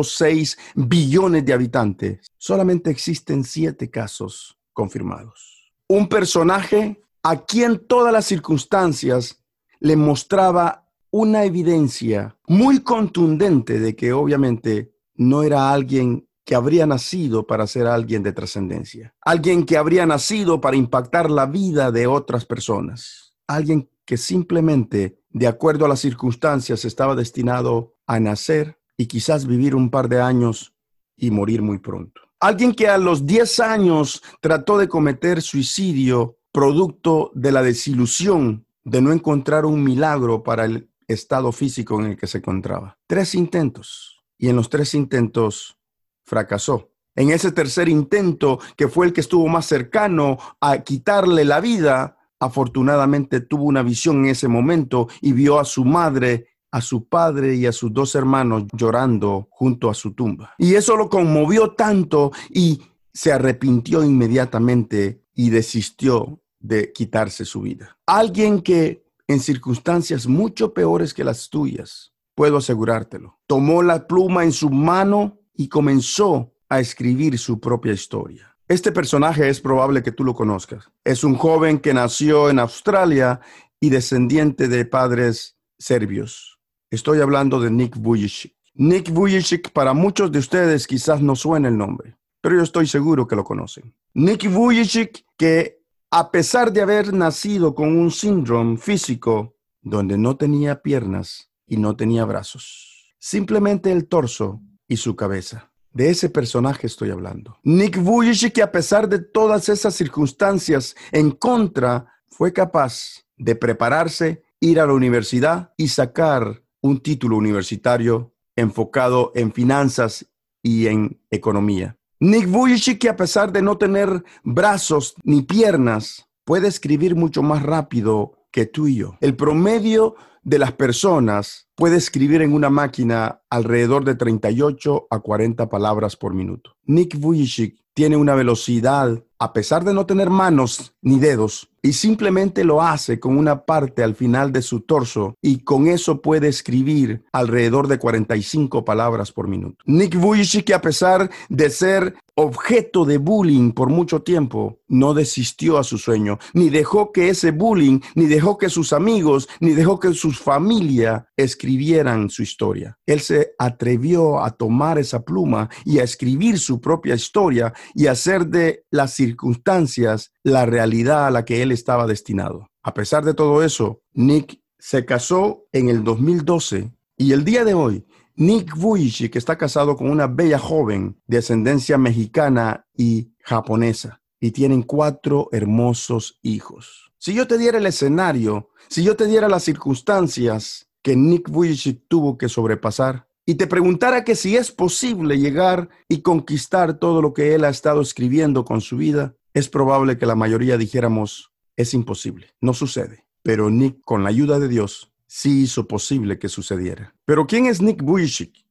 6 0.03 0.58
billones 0.75 1.46
de 1.46 1.53
habitantes, 1.53 2.27
solamente 2.38 2.89
existen 2.89 3.43
siete 3.43 3.89
casos 3.89 4.58
confirmados. 4.74 5.74
Un 5.88 6.08
personaje 6.08 7.01
a 7.24 7.46
quien 7.46 7.79
todas 7.88 8.12
las 8.12 8.25
circunstancias 8.25 9.43
le 9.79 9.96
mostraba 9.96 10.89
una 11.12 11.43
evidencia 11.43 12.38
muy 12.48 12.79
contundente 12.79 13.79
de 13.79 13.96
que 13.96 14.13
obviamente 14.13 14.93
no 15.15 15.43
era 15.43 15.72
alguien 15.72 16.27
que 16.46 16.55
habría 16.55 16.86
nacido 16.86 17.46
para 17.48 17.67
ser 17.67 17.88
alguien 17.88 18.24
de 18.24 18.34
trascendencia, 18.34 19.13
alguien 19.22 19.65
que 19.65 19.77
habría 19.77 20.05
nacido 20.05 20.60
para 20.60 20.75
impactar 20.75 21.29
la 21.29 21.46
vida 21.46 21.91
de 21.91 22.08
otras 22.08 22.46
personas, 22.46 23.36
alguien 23.48 23.89
que 24.05 24.17
simplemente 24.17 25.24
de 25.34 25.48
acuerdo 25.48 25.86
a 25.86 25.89
las 25.89 26.00
circunstancias, 26.00 26.86
estaba 26.86 27.15
destinado 27.15 27.96
a 28.05 28.20
nacer 28.20 28.79
y 28.98 29.08
quizás 29.08 29.46
vivir 29.46 29.76
un 29.76 29.90
par 29.90 30.10
de 30.10 30.22
años 30.22 30.74
y 31.16 31.32
morir 31.32 31.62
muy 31.62 31.80
pronto. 31.80 32.22
Alguien 32.40 32.74
que 32.74 32.88
a 32.88 32.98
los 32.98 33.26
10 33.26 33.60
años 33.62 34.22
trató 34.42 34.78
de 34.78 34.88
cometer 34.88 35.42
suicidio 35.42 36.38
producto 36.52 37.32
de 37.34 37.52
la 37.52 37.64
desilusión 37.64 38.66
de 38.84 39.02
no 39.02 39.12
encontrar 39.12 39.66
un 39.66 39.84
milagro 39.84 40.44
para 40.44 40.66
el 40.66 40.90
estado 41.08 41.52
físico 41.52 42.00
en 42.00 42.12
el 42.12 42.18
que 42.18 42.28
se 42.28 42.40
encontraba. 42.40 42.98
Tres 43.08 43.36
intentos 43.36 44.24
y 44.38 44.50
en 44.50 44.56
los 44.56 44.70
tres 44.70 44.94
intentos 44.94 45.78
fracasó. 46.24 46.92
En 47.16 47.30
ese 47.30 47.52
tercer 47.52 47.90
intento, 47.90 48.60
que 48.76 48.88
fue 48.88 49.06
el 49.06 49.14
que 49.14 49.22
estuvo 49.22 49.48
más 49.48 49.66
cercano 49.66 50.38
a 50.60 50.80
quitarle 50.80 51.46
la 51.46 51.60
vida, 51.60 52.18
afortunadamente 52.40 53.40
tuvo 53.40 53.64
una 53.66 53.84
visión 53.84 54.26
en 54.26 54.32
ese 54.32 54.48
momento 54.48 55.08
y 55.22 55.34
vio 55.34 55.60
a 55.60 55.66
su 55.66 55.86
madre, 55.86 56.48
a 56.74 56.82
su 56.82 57.08
padre 57.08 57.53
y 57.53 57.68
a 57.68 57.72
sus 57.72 57.94
dos 57.94 58.15
hermanos 58.15 58.63
llorando 58.74 59.48
junto 59.51 59.92
a 59.92 59.94
su 59.94 60.13
tumba. 60.13 60.56
Y 60.58 60.74
eso 60.74 60.98
lo 60.98 61.08
conmovió 61.08 61.74
tanto 61.74 62.32
y 62.50 62.82
se 63.13 63.32
arrepintió 63.32 64.03
inmediatamente 64.03 65.22
y 65.36 65.51
desistió 65.51 66.42
de 66.60 66.92
quitarse 66.92 67.46
su 67.46 67.62
vida. 67.62 67.96
Alguien 68.08 68.60
que 68.60 69.06
en 69.27 69.39
circunstancias 69.39 70.25
mucho 70.25 70.74
peores 70.74 71.13
que 71.13 71.24
las 71.24 71.51
tuyas, 71.51 72.12
puedo 72.34 72.58
asegurártelo, 72.58 73.38
tomó 73.46 73.84
la 73.84 74.08
pluma 74.08 74.44
en 74.44 74.51
su 74.51 74.72
mano 74.72 75.38
y 75.53 75.68
comenzó 75.68 76.56
a 76.70 76.80
escribir 76.80 77.38
su 77.38 77.60
propia 77.60 77.94
historia. 77.94 78.58
Este 78.68 78.92
personaje 78.92 79.48
es 79.48 79.62
probable 79.62 80.01
que 80.01 80.12
tú 80.12 80.24
lo 80.24 80.34
conozcas. 80.34 80.89
Es 81.03 81.24
un 81.24 81.36
joven 81.36 81.77
que 81.77 81.94
nació 81.94 82.50
en 82.50 82.58
Australia 82.58 83.42
y 83.80 83.92
descendiente 83.92 84.68
de 84.68 84.86
padres 84.86 85.56
serbios. 85.77 86.53
Estoy 86.94 87.22
hablando 87.22 87.60
de 87.60 87.72
Nick 87.72 87.98
Vujicic. 87.98 88.54
Nick 88.76 89.10
Vujicic, 89.10 89.72
para 89.72 89.94
muchos 89.94 90.32
de 90.32 90.38
ustedes 90.38 90.86
quizás 90.86 91.24
no 91.24 91.36
suena 91.36 91.68
el 91.68 91.76
nombre, 91.76 92.18
pero 92.40 92.56
yo 92.56 92.62
estoy 92.62 92.86
seguro 92.86 93.28
que 93.28 93.36
lo 93.36 93.44
conocen. 93.44 93.96
Nick 94.14 94.48
Vujicic, 94.48 95.26
que 95.36 95.82
a 96.12 96.30
pesar 96.30 96.72
de 96.72 96.84
haber 96.84 97.12
nacido 97.12 97.74
con 97.74 97.98
un 97.98 98.12
síndrome 98.12 98.78
físico 98.78 99.56
donde 99.82 100.20
no 100.20 100.38
tenía 100.38 100.84
piernas 100.84 101.50
y 101.66 101.78
no 101.78 101.96
tenía 101.96 102.26
brazos, 102.26 103.16
simplemente 103.18 103.92
el 103.92 104.08
torso 104.08 104.62
y 104.88 104.98
su 104.98 105.16
cabeza. 105.16 105.72
De 105.94 106.12
ese 106.12 106.30
personaje 106.30 106.86
estoy 106.86 107.10
hablando. 107.10 107.58
Nick 107.64 107.98
Vujicic, 107.98 108.54
que 108.54 108.62
a 108.62 108.72
pesar 108.72 109.10
de 109.10 109.18
todas 109.18 109.68
esas 109.68 109.96
circunstancias 109.96 110.96
en 111.12 111.32
contra, 111.32 112.06
fue 112.30 112.54
capaz 112.54 113.26
de 113.36 113.56
prepararse, 113.56 114.44
ir 114.60 114.80
a 114.80 114.86
la 114.86 114.94
universidad 114.94 115.74
y 115.76 115.88
sacar 115.88 116.62
un 116.84 117.00
título 117.00 117.38
universitario 117.38 118.34
enfocado 118.56 119.32
en 119.36 119.52
finanzas 119.52 120.28
y 120.62 120.88
en 120.88 121.20
economía. 121.32 121.98
Nick 122.20 122.48
Vujicic, 122.48 123.00
que 123.00 123.10
a 123.10 123.16
pesar 123.16 123.52
de 123.52 123.62
no 123.62 123.78
tener 123.78 124.24
brazos 124.44 125.16
ni 125.24 125.42
piernas, 125.42 126.28
puede 126.44 126.68
escribir 126.68 127.16
mucho 127.16 127.42
más 127.42 127.63
rápido 127.63 128.48
que 128.52 128.66
tú 128.66 128.88
y 128.88 128.98
yo. 128.98 129.18
El 129.22 129.36
promedio 129.36 130.16
de 130.44 130.60
las 130.60 130.74
personas 130.74 131.68
puede 131.75 131.98
escribir 131.98 132.42
en 132.42 132.53
una 132.53 132.70
máquina 132.70 133.42
alrededor 133.50 134.06
de 134.06 134.15
38 134.15 135.08
a 135.10 135.20
40 135.20 135.70
palabras 135.70 136.15
por 136.15 136.34
minuto. 136.34 136.75
Nick 136.86 137.20
Vujicic 137.20 137.84
tiene 137.94 138.18
una 138.18 138.36
velocidad, 138.36 139.24
a 139.38 139.53
pesar 139.53 139.84
de 139.84 139.94
no 139.94 140.06
tener 140.06 140.30
manos 140.30 140.96
ni 141.01 141.20
dedos, 141.20 141.70
y 141.82 141.94
simplemente 141.94 142.63
lo 142.63 142.82
hace 142.82 143.20
con 143.20 143.38
una 143.38 143.65
parte 143.65 144.03
al 144.03 144.15
final 144.15 144.53
de 144.53 144.62
su 144.62 144.82
torso 144.82 145.36
y 145.42 145.60
con 145.60 145.88
eso 145.88 146.22
puede 146.22 146.48
escribir 146.48 147.25
alrededor 147.34 147.88
de 147.88 148.00
45 148.00 148.86
palabras 148.86 149.32
por 149.32 149.50
minuto. 149.50 149.84
Nick 149.86 150.15
Vujicic, 150.15 150.72
a 150.72 150.82
pesar 150.82 151.30
de 151.50 151.70
ser 151.70 152.15
objeto 152.36 153.06
de 153.06 153.18
bullying 153.18 153.72
por 153.74 153.89
mucho 153.89 154.22
tiempo, 154.22 154.80
no 154.88 155.13
desistió 155.13 155.77
a 155.77 155.84
su 155.84 155.98
sueño, 155.98 156.39
ni 156.53 156.70
dejó 156.70 157.12
que 157.12 157.30
ese 157.30 157.51
bullying, 157.51 158.00
ni 158.15 158.25
dejó 158.25 158.58
que 158.58 158.70
sus 158.70 158.94
amigos, 158.94 159.50
ni 159.60 159.72
dejó 159.72 160.00
que 160.00 160.13
su 160.13 160.32
familia 160.32 161.27
escribieran 161.63 162.29
su 162.29 162.43
historia. 162.43 162.98
Él 163.05 163.22
se 163.22 163.53
atrevió 163.58 164.43
a 164.43 164.51
tomar 164.51 164.98
esa 164.98 165.24
pluma 165.24 165.70
y 165.86 166.00
a 166.00 166.03
escribir 166.03 166.60
su 166.60 166.82
propia 166.82 167.15
historia 167.15 167.74
y 167.96 168.08
hacer 168.08 168.48
de 168.48 168.84
las 168.91 169.13
circunstancias 169.13 170.34
la 170.43 170.65
realidad 170.65 171.25
a 171.25 171.32
la 171.32 171.46
que 171.46 171.62
él 171.62 171.72
estaba 171.72 172.05
destinado. 172.05 172.70
A 172.82 172.93
pesar 172.93 173.24
de 173.24 173.34
todo 173.34 173.63
eso, 173.63 174.01
Nick 174.12 174.60
se 174.77 175.05
casó 175.05 175.63
en 175.72 175.88
el 175.88 176.03
2012 176.03 176.91
y 177.15 177.32
el 177.32 177.46
día 177.46 177.63
de 177.63 177.74
hoy, 177.74 178.05
Nick 178.36 178.75
Vujicic 178.75 179.38
está 179.38 179.58
casado 179.58 179.96
con 179.96 180.10
una 180.10 180.27
bella 180.27 180.60
joven 180.60 181.17
de 181.27 181.38
ascendencia 181.38 181.98
mexicana 181.98 182.86
y 182.93 183.32
japonesa 183.39 184.22
y 184.41 184.51
tienen 184.51 184.84
cuatro 184.84 185.48
hermosos 185.53 186.39
hijos. 186.41 187.13
Si 187.17 187.34
yo 187.34 187.48
te 187.48 187.58
diera 187.58 187.77
el 187.77 187.86
escenario, 187.86 188.72
si 188.89 189.01
yo 189.01 189.15
te 189.15 189.27
diera 189.27 189.48
las 189.48 189.63
circunstancias 189.63 190.89
que 191.04 191.16
Nick 191.16 191.50
Vujicic 191.50 192.02
tuvo 192.08 192.38
que 192.38 192.50
sobrepasar 192.50 193.28
y 193.46 193.56
te 193.56 193.68
preguntara 193.68 194.24
que 194.24 194.36
si 194.36 194.56
es 194.56 194.72
posible 194.72 195.38
llegar 195.38 195.90
y 196.08 196.22
conquistar 196.22 196.98
todo 196.98 197.22
lo 197.22 197.34
que 197.34 197.54
él 197.54 197.66
ha 197.66 197.70
estado 197.70 198.02
escribiendo 198.02 198.64
con 198.64 198.80
su 198.80 198.98
vida, 198.98 199.36
es 199.54 199.68
probable 199.68 200.18
que 200.18 200.26
la 200.26 200.36
mayoría 200.36 200.78
dijéramos, 200.78 201.52
es 201.76 201.94
imposible, 201.94 202.48
no 202.62 202.74
sucede. 202.74 203.26
Pero 203.44 203.70
Nick, 203.70 204.00
con 204.06 204.24
la 204.24 204.30
ayuda 204.30 204.60
de 204.60 204.70
Dios, 204.70 205.12
sí 205.28 205.64
hizo 205.64 205.88
posible 205.88 206.40
que 206.40 206.48
sucediera. 206.48 207.14
Pero 207.26 207.46
¿quién 207.46 207.66
es 207.66 207.82
Nick 207.82 208.02
Vujicic? 208.02 208.64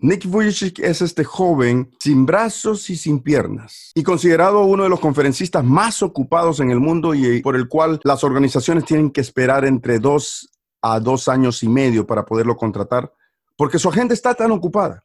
Nick 0.00 0.26
Vujicic 0.26 0.78
es 0.78 1.02
este 1.02 1.24
joven 1.24 1.90
sin 1.98 2.24
brazos 2.24 2.88
y 2.88 2.96
sin 2.96 3.18
piernas 3.18 3.90
y 3.96 4.04
considerado 4.04 4.60
uno 4.60 4.84
de 4.84 4.88
los 4.88 5.00
conferencistas 5.00 5.64
más 5.64 6.04
ocupados 6.04 6.60
en 6.60 6.70
el 6.70 6.78
mundo 6.78 7.14
y 7.14 7.42
por 7.42 7.56
el 7.56 7.66
cual 7.66 7.98
las 8.04 8.22
organizaciones 8.22 8.84
tienen 8.84 9.10
que 9.10 9.20
esperar 9.20 9.64
entre 9.64 9.98
dos 9.98 10.48
a 10.82 11.00
dos 11.00 11.28
años 11.28 11.62
y 11.62 11.68
medio 11.68 12.06
para 12.06 12.24
poderlo 12.24 12.56
contratar 12.56 13.12
porque 13.58 13.80
su 13.80 13.88
agenda 13.88 14.14
está 14.14 14.34
tan 14.34 14.52
ocupada. 14.52 15.02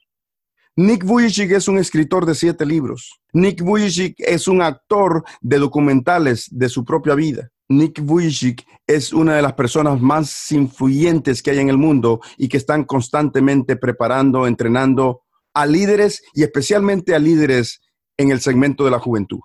Nick 0.76 1.04
Vujicic 1.04 1.52
es 1.52 1.68
un 1.68 1.80
escritor 1.80 2.26
de 2.26 2.36
siete 2.36 2.66
libros. 2.66 3.20
Nick 3.34 3.62
Vujicic 3.62 4.16
es 4.20 4.48
un 4.48 4.62
actor 4.62 5.24
de 5.42 5.58
documentales 5.58 6.48
de 6.52 6.70
su 6.70 6.86
propia 6.86 7.16
vida. 7.16 7.50
Nick 7.68 8.00
Vujicic 8.02 8.64
es 8.86 9.12
una 9.12 9.36
de 9.36 9.42
las 9.42 9.54
personas 9.54 10.00
más 10.00 10.52
influyentes 10.52 11.42
que 11.42 11.52
hay 11.52 11.60
en 11.60 11.70
el 11.70 11.78
mundo 11.78 12.22
y 12.38 12.48
que 12.48 12.58
están 12.58 12.84
constantemente 12.84 13.76
preparando, 13.76 14.46
entrenando 14.46 15.24
a 15.56 15.66
líderes 15.66 16.22
y 16.34 16.44
especialmente 16.44 17.16
a 17.16 17.20
líderes 17.20 17.82
en 18.18 18.30
el 18.32 18.40
segmento 18.40 18.86
de 18.86 18.92
la 18.92 19.00
juventud. 19.00 19.40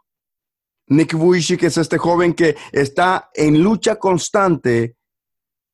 Nick 0.88 1.14
Vujicic 1.14 1.62
es 1.62 1.78
este 1.78 1.96
joven 1.96 2.34
que 2.34 2.56
está 2.72 3.30
en 3.34 3.62
lucha 3.62 3.96
constante 3.96 4.97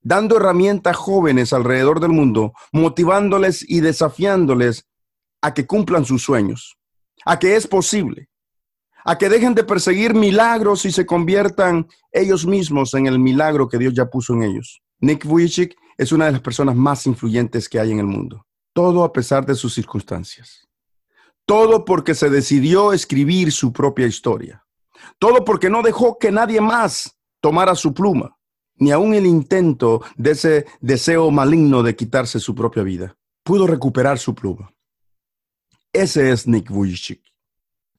dando 0.04 0.36
herramientas 0.36 0.96
jóvenes 0.96 1.52
alrededor 1.52 1.98
del 1.98 2.12
mundo, 2.12 2.52
motivándoles 2.72 3.68
y 3.68 3.80
desafiándoles 3.80 4.86
a 5.40 5.54
que 5.54 5.66
cumplan 5.66 6.04
sus 6.04 6.22
sueños, 6.22 6.76
a 7.24 7.38
que 7.38 7.56
es 7.56 7.66
posible, 7.66 8.28
a 9.04 9.18
que 9.18 9.28
dejen 9.28 9.54
de 9.54 9.64
perseguir 9.64 10.14
milagros 10.14 10.84
y 10.84 10.92
se 10.92 11.06
conviertan 11.06 11.88
ellos 12.12 12.46
mismos 12.46 12.94
en 12.94 13.06
el 13.06 13.18
milagro 13.18 13.68
que 13.68 13.78
Dios 13.78 13.94
ya 13.94 14.06
puso 14.06 14.34
en 14.34 14.42
ellos. 14.42 14.82
Nick 15.00 15.24
Vujicic 15.24 15.74
es 15.96 16.12
una 16.12 16.26
de 16.26 16.32
las 16.32 16.40
personas 16.40 16.76
más 16.76 17.06
influyentes 17.06 17.68
que 17.68 17.80
hay 17.80 17.90
en 17.90 17.98
el 17.98 18.06
mundo. 18.06 18.46
Todo 18.72 19.04
a 19.04 19.12
pesar 19.12 19.46
de 19.46 19.54
sus 19.54 19.74
circunstancias. 19.74 20.68
Todo 21.46 21.84
porque 21.84 22.14
se 22.14 22.30
decidió 22.30 22.92
escribir 22.92 23.52
su 23.52 23.72
propia 23.72 24.06
historia. 24.06 24.64
Todo 25.18 25.44
porque 25.44 25.70
no 25.70 25.82
dejó 25.82 26.18
que 26.18 26.30
nadie 26.30 26.60
más 26.60 27.18
tomara 27.40 27.74
su 27.74 27.92
pluma, 27.92 28.36
ni 28.76 28.90
aun 28.90 29.14
el 29.14 29.26
intento 29.26 30.02
de 30.16 30.32
ese 30.32 30.66
deseo 30.80 31.30
maligno 31.30 31.82
de 31.82 31.96
quitarse 31.96 32.40
su 32.40 32.54
propia 32.54 32.82
vida. 32.82 33.16
Pudo 33.42 33.66
recuperar 33.66 34.18
su 34.18 34.34
pluma. 34.34 34.72
Ese 35.92 36.30
es 36.30 36.46
Nick 36.46 36.70
Vujicic. 36.70 37.22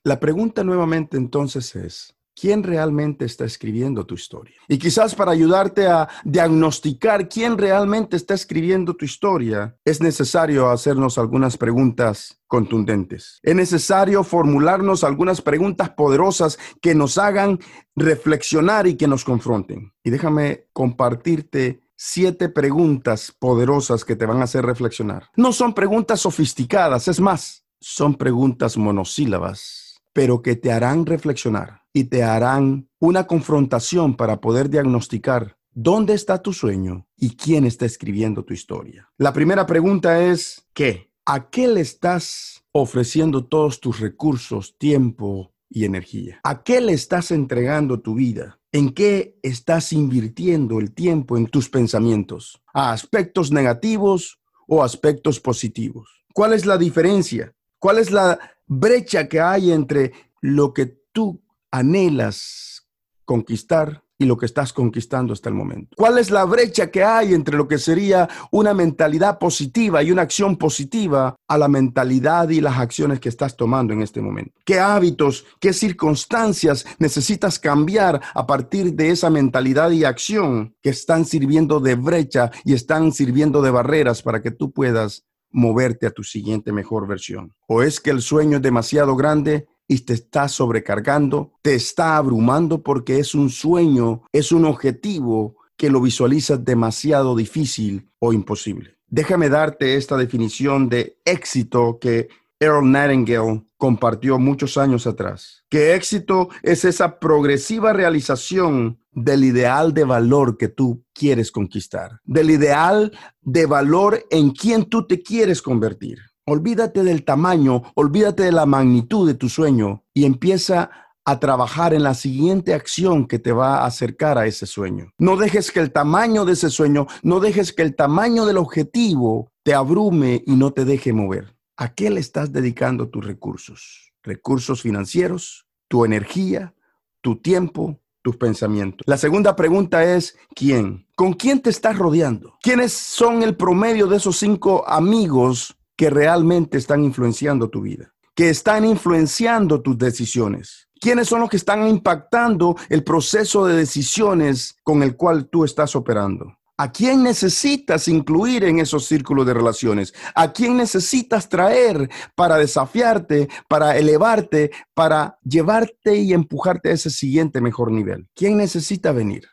La 0.03 0.19
pregunta 0.19 0.63
nuevamente 0.63 1.17
entonces 1.17 1.75
es, 1.75 2.14
¿quién 2.35 2.63
realmente 2.63 3.25
está 3.25 3.45
escribiendo 3.45 4.05
tu 4.05 4.15
historia? 4.15 4.55
Y 4.67 4.77
quizás 4.77 5.15
para 5.15 5.31
ayudarte 5.31 5.87
a 5.87 6.07
diagnosticar 6.23 7.29
quién 7.29 7.57
realmente 7.57 8.17
está 8.17 8.33
escribiendo 8.33 8.95
tu 8.95 9.05
historia, 9.05 9.75
es 9.85 10.01
necesario 10.01 10.69
hacernos 10.69 11.17
algunas 11.17 11.57
preguntas 11.57 12.39
contundentes. 12.47 13.39
Es 13.41 13.55
necesario 13.55 14.23
formularnos 14.23 15.03
algunas 15.03 15.41
preguntas 15.41 15.89
poderosas 15.91 16.59
que 16.81 16.93
nos 16.93 17.17
hagan 17.17 17.59
reflexionar 17.95 18.87
y 18.87 18.95
que 18.95 19.07
nos 19.07 19.23
confronten. 19.23 19.93
Y 20.03 20.09
déjame 20.09 20.67
compartirte 20.73 21.81
siete 21.95 22.49
preguntas 22.49 23.33
poderosas 23.37 24.03
que 24.03 24.15
te 24.15 24.25
van 24.25 24.41
a 24.41 24.43
hacer 24.43 24.65
reflexionar. 24.65 25.29
No 25.35 25.51
son 25.53 25.73
preguntas 25.73 26.21
sofisticadas, 26.21 27.07
es 27.07 27.19
más, 27.19 27.65
son 27.79 28.15
preguntas 28.15 28.77
monosílabas, 28.77 29.84
pero 30.15 30.41
que 30.41 30.55
te 30.55 30.71
harán 30.71 31.05
reflexionar 31.05 31.81
y 31.91 32.05
te 32.05 32.23
harán 32.23 32.87
una 32.99 33.27
confrontación 33.27 34.15
para 34.15 34.39
poder 34.39 34.69
diagnosticar 34.69 35.57
¿Dónde 35.77 36.13
está 36.13 36.41
tu 36.41 36.53
sueño 36.53 37.05
y 37.17 37.35
quién 37.35 37.65
está 37.65 37.85
escribiendo 37.85 38.45
tu 38.45 38.53
historia? 38.53 39.11
La 39.17 39.33
primera 39.33 39.65
pregunta 39.65 40.23
es, 40.23 40.65
¿qué? 40.73 41.11
¿A 41.25 41.49
qué 41.49 41.67
le 41.67 41.81
estás 41.81 42.63
ofreciendo 42.71 43.47
todos 43.47 43.81
tus 43.81 43.99
recursos, 43.99 44.77
tiempo 44.77 45.53
y 45.69 45.83
energía? 45.83 46.39
¿A 46.45 46.63
qué 46.63 46.79
le 46.79 46.93
estás 46.93 47.29
entregando 47.31 47.99
tu 47.99 48.15
vida? 48.15 48.57
¿En 48.71 48.91
qué 48.91 49.37
estás 49.43 49.91
invirtiendo 49.91 50.79
el 50.79 50.93
tiempo 50.93 51.35
en 51.35 51.47
tus 51.47 51.69
pensamientos? 51.69 52.61
¿A 52.73 52.93
aspectos 52.93 53.51
negativos 53.51 54.39
o 54.69 54.81
aspectos 54.81 55.41
positivos? 55.41 56.23
¿Cuál 56.33 56.53
es 56.53 56.65
la 56.65 56.77
diferencia? 56.77 57.53
¿Cuál 57.79 57.99
es 57.99 58.11
la 58.11 58.39
brecha 58.67 59.27
que 59.27 59.39
hay 59.39 59.71
entre 59.71 60.13
lo 60.41 60.73
que 60.73 60.85
tú 61.11 61.41
anhelas 61.71 62.87
conquistar 63.25 64.05
y 64.17 64.25
lo 64.25 64.37
que 64.37 64.45
estás 64.45 64.71
conquistando 64.71 65.33
hasta 65.33 65.49
el 65.49 65.55
momento. 65.55 65.95
¿Cuál 65.97 66.17
es 66.17 66.31
la 66.31 66.45
brecha 66.45 66.89
que 66.89 67.03
hay 67.03 67.33
entre 67.33 67.57
lo 67.57 67.67
que 67.67 67.77
sería 67.77 68.29
una 68.51 68.73
mentalidad 68.73 69.39
positiva 69.39 70.01
y 70.01 70.11
una 70.11 70.21
acción 70.21 70.55
positiva 70.57 71.35
a 71.47 71.57
la 71.57 71.67
mentalidad 71.67 72.49
y 72.49 72.61
las 72.61 72.77
acciones 72.77 73.19
que 73.19 73.29
estás 73.29 73.57
tomando 73.57 73.93
en 73.93 74.01
este 74.01 74.21
momento? 74.21 74.53
¿Qué 74.63 74.79
hábitos, 74.79 75.45
qué 75.59 75.73
circunstancias 75.73 76.85
necesitas 76.97 77.59
cambiar 77.59 78.21
a 78.33 78.47
partir 78.47 78.93
de 78.93 79.09
esa 79.09 79.29
mentalidad 79.29 79.91
y 79.91 80.05
acción 80.05 80.75
que 80.81 80.91
están 80.91 81.25
sirviendo 81.25 81.79
de 81.79 81.95
brecha 81.95 82.51
y 82.63 82.73
están 82.73 83.11
sirviendo 83.11 83.61
de 83.61 83.71
barreras 83.71 84.21
para 84.21 84.41
que 84.41 84.51
tú 84.51 84.71
puedas 84.71 85.25
moverte 85.55 86.05
a 86.05 86.11
tu 86.11 86.23
siguiente 86.23 86.71
mejor 86.71 87.07
versión? 87.07 87.53
¿O 87.67 87.81
es 87.81 87.99
que 87.99 88.11
el 88.11 88.21
sueño 88.21 88.57
es 88.57 88.61
demasiado 88.61 89.15
grande 89.15 89.67
y 89.87 89.99
te 89.99 90.13
está 90.13 90.47
sobrecargando, 90.47 91.53
te 91.61 91.75
está 91.75 92.17
abrumando 92.17 92.83
porque 92.83 93.19
es 93.19 93.35
un 93.35 93.49
sueño, 93.49 94.23
es 94.31 94.51
un 94.51 94.65
objetivo 94.65 95.55
que 95.77 95.89
lo 95.89 96.01
visualizas 96.01 96.63
demasiado 96.63 97.35
difícil 97.35 98.09
o 98.19 98.33
imposible. 98.33 98.95
Déjame 99.07 99.49
darte 99.49 99.95
esta 99.95 100.17
definición 100.17 100.89
de 100.89 101.17
éxito 101.25 101.99
que 101.99 102.29
Earl 102.65 102.91
Nightingale 102.91 103.63
compartió 103.77 104.39
muchos 104.39 104.77
años 104.77 105.05
atrás. 105.05 105.63
Que 105.69 105.93
éxito 105.93 106.49
es 106.63 106.83
esa 106.83 107.19
progresiva 107.19 107.93
realización 107.93 108.99
del 109.11 109.43
ideal 109.43 109.93
de 109.93 110.03
valor 110.03 110.57
que 110.57 110.67
tú 110.67 111.05
quieres 111.13 111.51
conquistar, 111.51 112.19
del 112.23 112.49
ideal 112.49 113.11
de 113.41 113.65
valor 113.65 114.25
en 114.31 114.49
quien 114.51 114.85
tú 114.85 115.05
te 115.05 115.21
quieres 115.21 115.61
convertir. 115.61 116.17
Olvídate 116.47 117.03
del 117.03 117.23
tamaño, 117.23 117.83
olvídate 117.95 118.43
de 118.43 118.51
la 118.51 118.65
magnitud 118.65 119.27
de 119.27 119.35
tu 119.35 119.47
sueño 119.47 120.03
y 120.13 120.25
empieza 120.25 120.89
a 121.23 121.39
trabajar 121.39 121.93
en 121.93 122.03
la 122.03 122.13
siguiente 122.13 122.73
acción 122.73 123.27
que 123.27 123.39
te 123.39 123.51
va 123.51 123.79
a 123.79 123.85
acercar 123.85 124.37
a 124.37 124.45
ese 124.45 124.67
sueño. 124.67 125.11
No 125.17 125.37
dejes 125.37 125.71
que 125.71 125.79
el 125.79 125.91
tamaño 125.91 126.45
de 126.45 126.53
ese 126.53 126.69
sueño, 126.69 127.07
no 127.23 127.39
dejes 127.39 127.73
que 127.73 127.81
el 127.81 127.95
tamaño 127.95 128.45
del 128.45 128.57
objetivo 128.57 129.51
te 129.63 129.73
abrume 129.73 130.43
y 130.45 130.55
no 130.55 130.71
te 130.71 130.85
deje 130.85 131.13
mover. 131.13 131.54
¿A 131.77 131.93
qué 131.93 132.09
le 132.09 132.19
estás 132.19 132.51
dedicando 132.51 133.09
tus 133.09 133.25
recursos? 133.25 134.13
Recursos 134.23 134.81
financieros, 134.81 135.67
tu 135.87 136.05
energía, 136.05 136.73
tu 137.21 137.37
tiempo, 137.37 137.99
tus 138.21 138.37
pensamientos. 138.37 139.05
La 139.07 139.17
segunda 139.17 139.55
pregunta 139.55 140.03
es, 140.03 140.37
¿quién? 140.55 141.07
¿Con 141.15 141.33
quién 141.33 141.61
te 141.61 141.69
estás 141.69 141.97
rodeando? 141.97 142.57
¿Quiénes 142.61 142.93
son 142.93 143.43
el 143.43 143.55
promedio 143.55 144.07
de 144.07 144.17
esos 144.17 144.37
cinco 144.37 144.87
amigos 144.87 145.75
que 145.95 146.09
realmente 146.09 146.77
están 146.77 147.03
influenciando 147.03 147.69
tu 147.69 147.81
vida, 147.81 148.13
que 148.33 148.49
están 148.49 148.85
influenciando 148.85 149.81
tus 149.81 149.97
decisiones. 149.97 150.89
¿Quiénes 150.99 151.27
son 151.27 151.41
los 151.41 151.49
que 151.49 151.57
están 151.57 151.87
impactando 151.87 152.75
el 152.89 153.03
proceso 153.03 153.65
de 153.65 153.75
decisiones 153.75 154.75
con 154.83 155.03
el 155.03 155.15
cual 155.15 155.49
tú 155.49 155.63
estás 155.63 155.95
operando? 155.95 156.57
¿A 156.77 156.91
quién 156.91 157.23
necesitas 157.23 158.09
incluir 158.09 158.65
en 158.65 158.79
esos 158.79 159.05
círculos 159.05 159.45
de 159.45 159.53
relaciones? 159.53 160.13
¿A 160.35 160.51
quién 160.51 160.75
necesitas 160.75 161.47
traer 161.47 162.09
para 162.35 162.57
desafiarte, 162.57 163.47
para 163.69 163.97
elevarte, 163.97 164.71
para 164.93 165.39
llevarte 165.43 166.17
y 166.17 166.33
empujarte 166.33 166.89
a 166.89 166.93
ese 166.93 167.09
siguiente 167.09 167.61
mejor 167.61 167.91
nivel? 167.91 168.27
¿Quién 168.35 168.57
necesita 168.57 169.13
venir? 169.13 169.47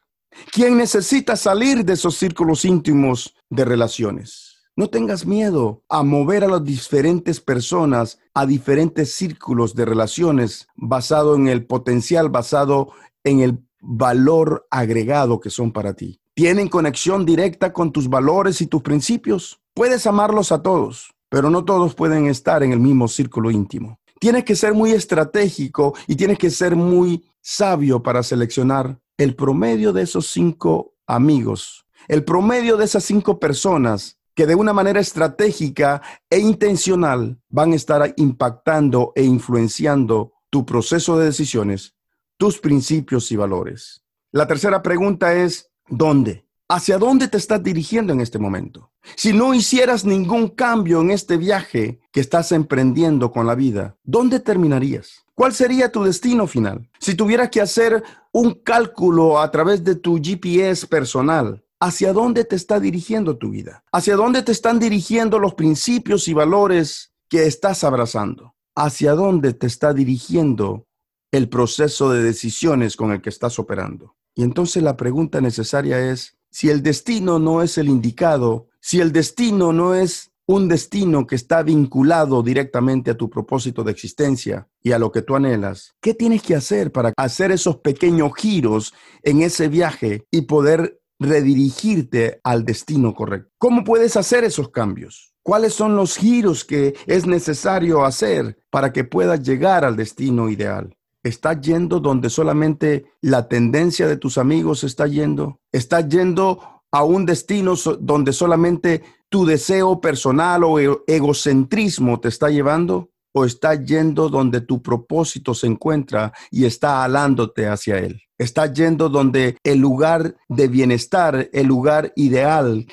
¿Quién 0.50 0.76
necesita 0.76 1.36
salir 1.36 1.84
de 1.84 1.92
esos 1.92 2.16
círculos 2.16 2.64
íntimos 2.64 3.36
de 3.50 3.66
relaciones? 3.66 4.52
No 4.74 4.88
tengas 4.88 5.24
miedo 5.24 5.84
a 5.88 6.02
mover 6.02 6.42
a 6.42 6.48
las 6.48 6.64
diferentes 6.64 7.40
personas 7.40 8.18
a 8.34 8.46
diferentes 8.46 9.14
círculos 9.14 9.76
de 9.76 9.84
relaciones 9.84 10.66
basado 10.74 11.36
en 11.36 11.46
el 11.46 11.66
potencial, 11.66 12.30
basado 12.30 12.92
en 13.22 13.40
el 13.40 13.64
valor 13.80 14.66
agregado 14.70 15.38
que 15.38 15.50
son 15.50 15.72
para 15.72 15.94
ti. 15.94 16.21
¿Tienen 16.34 16.68
conexión 16.68 17.26
directa 17.26 17.74
con 17.74 17.92
tus 17.92 18.08
valores 18.08 18.62
y 18.62 18.66
tus 18.66 18.80
principios? 18.80 19.60
Puedes 19.74 20.06
amarlos 20.06 20.50
a 20.50 20.62
todos, 20.62 21.12
pero 21.28 21.50
no 21.50 21.66
todos 21.66 21.94
pueden 21.94 22.26
estar 22.26 22.62
en 22.62 22.72
el 22.72 22.80
mismo 22.80 23.06
círculo 23.06 23.50
íntimo. 23.50 24.00
Tienes 24.18 24.44
que 24.44 24.56
ser 24.56 24.72
muy 24.72 24.92
estratégico 24.92 25.94
y 26.06 26.16
tienes 26.16 26.38
que 26.38 26.48
ser 26.48 26.74
muy 26.74 27.22
sabio 27.42 28.02
para 28.02 28.22
seleccionar 28.22 28.98
el 29.18 29.36
promedio 29.36 29.92
de 29.92 30.02
esos 30.02 30.26
cinco 30.28 30.94
amigos, 31.06 31.84
el 32.08 32.24
promedio 32.24 32.78
de 32.78 32.86
esas 32.86 33.04
cinco 33.04 33.38
personas 33.38 34.16
que 34.34 34.46
de 34.46 34.54
una 34.54 34.72
manera 34.72 35.00
estratégica 35.00 36.00
e 36.30 36.38
intencional 36.38 37.42
van 37.50 37.72
a 37.72 37.76
estar 37.76 38.14
impactando 38.16 39.12
e 39.14 39.22
influenciando 39.22 40.32
tu 40.48 40.64
proceso 40.64 41.18
de 41.18 41.26
decisiones, 41.26 41.94
tus 42.38 42.58
principios 42.58 43.30
y 43.32 43.36
valores. 43.36 44.02
La 44.30 44.46
tercera 44.46 44.82
pregunta 44.82 45.34
es, 45.34 45.71
¿dónde? 45.92 46.46
¿Hacia 46.68 46.96
dónde 46.96 47.28
te 47.28 47.36
estás 47.36 47.62
dirigiendo 47.62 48.14
en 48.14 48.20
este 48.22 48.38
momento? 48.38 48.90
Si 49.14 49.34
no 49.34 49.52
hicieras 49.52 50.06
ningún 50.06 50.48
cambio 50.48 51.02
en 51.02 51.10
este 51.10 51.36
viaje 51.36 52.00
que 52.10 52.20
estás 52.20 52.50
emprendiendo 52.50 53.30
con 53.30 53.46
la 53.46 53.54
vida, 53.54 53.98
¿dónde 54.02 54.40
terminarías? 54.40 55.26
¿Cuál 55.34 55.52
sería 55.52 55.92
tu 55.92 56.02
destino 56.02 56.46
final? 56.46 56.88
Si 56.98 57.14
tuvieras 57.14 57.50
que 57.50 57.60
hacer 57.60 58.02
un 58.32 58.54
cálculo 58.54 59.38
a 59.38 59.50
través 59.50 59.84
de 59.84 59.96
tu 59.96 60.18
GPS 60.18 60.86
personal, 60.86 61.62
hacia 61.78 62.14
dónde 62.14 62.44
te 62.44 62.56
está 62.56 62.80
dirigiendo 62.80 63.36
tu 63.36 63.50
vida, 63.50 63.84
hacia 63.92 64.16
dónde 64.16 64.42
te 64.42 64.52
están 64.52 64.78
dirigiendo 64.78 65.38
los 65.38 65.54
principios 65.54 66.26
y 66.26 66.32
valores 66.32 67.12
que 67.28 67.46
estás 67.46 67.84
abrazando, 67.84 68.54
hacia 68.74 69.12
dónde 69.12 69.52
te 69.52 69.66
está 69.66 69.92
dirigiendo 69.92 70.86
el 71.32 71.50
proceso 71.50 72.10
de 72.10 72.22
decisiones 72.22 72.96
con 72.96 73.12
el 73.12 73.20
que 73.20 73.30
estás 73.30 73.58
operando. 73.58 74.16
Y 74.34 74.42
entonces 74.42 74.82
la 74.82 74.96
pregunta 74.96 75.40
necesaria 75.40 76.10
es, 76.10 76.36
si 76.50 76.68
el 76.68 76.82
destino 76.82 77.38
no 77.38 77.62
es 77.62 77.78
el 77.78 77.88
indicado, 77.88 78.68
si 78.80 79.00
el 79.00 79.12
destino 79.12 79.72
no 79.72 79.94
es 79.94 80.30
un 80.46 80.68
destino 80.68 81.26
que 81.26 81.36
está 81.36 81.62
vinculado 81.62 82.42
directamente 82.42 83.10
a 83.12 83.16
tu 83.16 83.30
propósito 83.30 83.84
de 83.84 83.92
existencia 83.92 84.68
y 84.82 84.92
a 84.92 84.98
lo 84.98 85.12
que 85.12 85.22
tú 85.22 85.36
anhelas, 85.36 85.94
¿qué 86.00 86.14
tienes 86.14 86.42
que 86.42 86.56
hacer 86.56 86.90
para 86.92 87.12
hacer 87.16 87.52
esos 87.52 87.76
pequeños 87.76 88.32
giros 88.36 88.92
en 89.22 89.42
ese 89.42 89.68
viaje 89.68 90.26
y 90.30 90.42
poder 90.42 91.02
redirigirte 91.22 92.40
al 92.42 92.64
destino 92.64 93.14
correcto. 93.14 93.50
¿Cómo 93.58 93.84
puedes 93.84 94.16
hacer 94.16 94.44
esos 94.44 94.70
cambios? 94.70 95.34
¿Cuáles 95.42 95.74
son 95.74 95.96
los 95.96 96.16
giros 96.16 96.64
que 96.64 96.94
es 97.06 97.26
necesario 97.26 98.04
hacer 98.04 98.58
para 98.70 98.92
que 98.92 99.04
puedas 99.04 99.42
llegar 99.42 99.84
al 99.84 99.96
destino 99.96 100.48
ideal? 100.48 100.96
¿Estás 101.22 101.60
yendo 101.60 102.00
donde 102.00 102.28
solamente 102.30 103.12
la 103.20 103.48
tendencia 103.48 104.08
de 104.08 104.16
tus 104.16 104.38
amigos 104.38 104.82
está 104.82 105.06
yendo? 105.06 105.60
¿Estás 105.70 106.08
yendo 106.08 106.82
a 106.90 107.04
un 107.04 107.24
destino 107.26 107.74
donde 108.00 108.32
solamente 108.32 109.02
tu 109.28 109.46
deseo 109.46 110.00
personal 110.00 110.64
o 110.64 110.80
e-, 110.80 110.98
egocentrismo 111.06 112.18
te 112.18 112.28
está 112.28 112.50
llevando? 112.50 113.10
¿O 113.34 113.44
estás 113.44 113.82
yendo 113.84 114.28
donde 114.28 114.60
tu 114.60 114.82
propósito 114.82 115.54
se 115.54 115.66
encuentra 115.68 116.32
y 116.50 116.64
está 116.64 117.04
alándote 117.04 117.66
hacia 117.66 117.98
él? 117.98 118.20
Estás 118.36 118.72
yendo 118.74 119.08
donde 119.08 119.56
el 119.62 119.78
lugar 119.78 120.36
de 120.48 120.68
bienestar, 120.68 121.48
el 121.52 121.66
lugar 121.66 122.12
ideal 122.16 122.84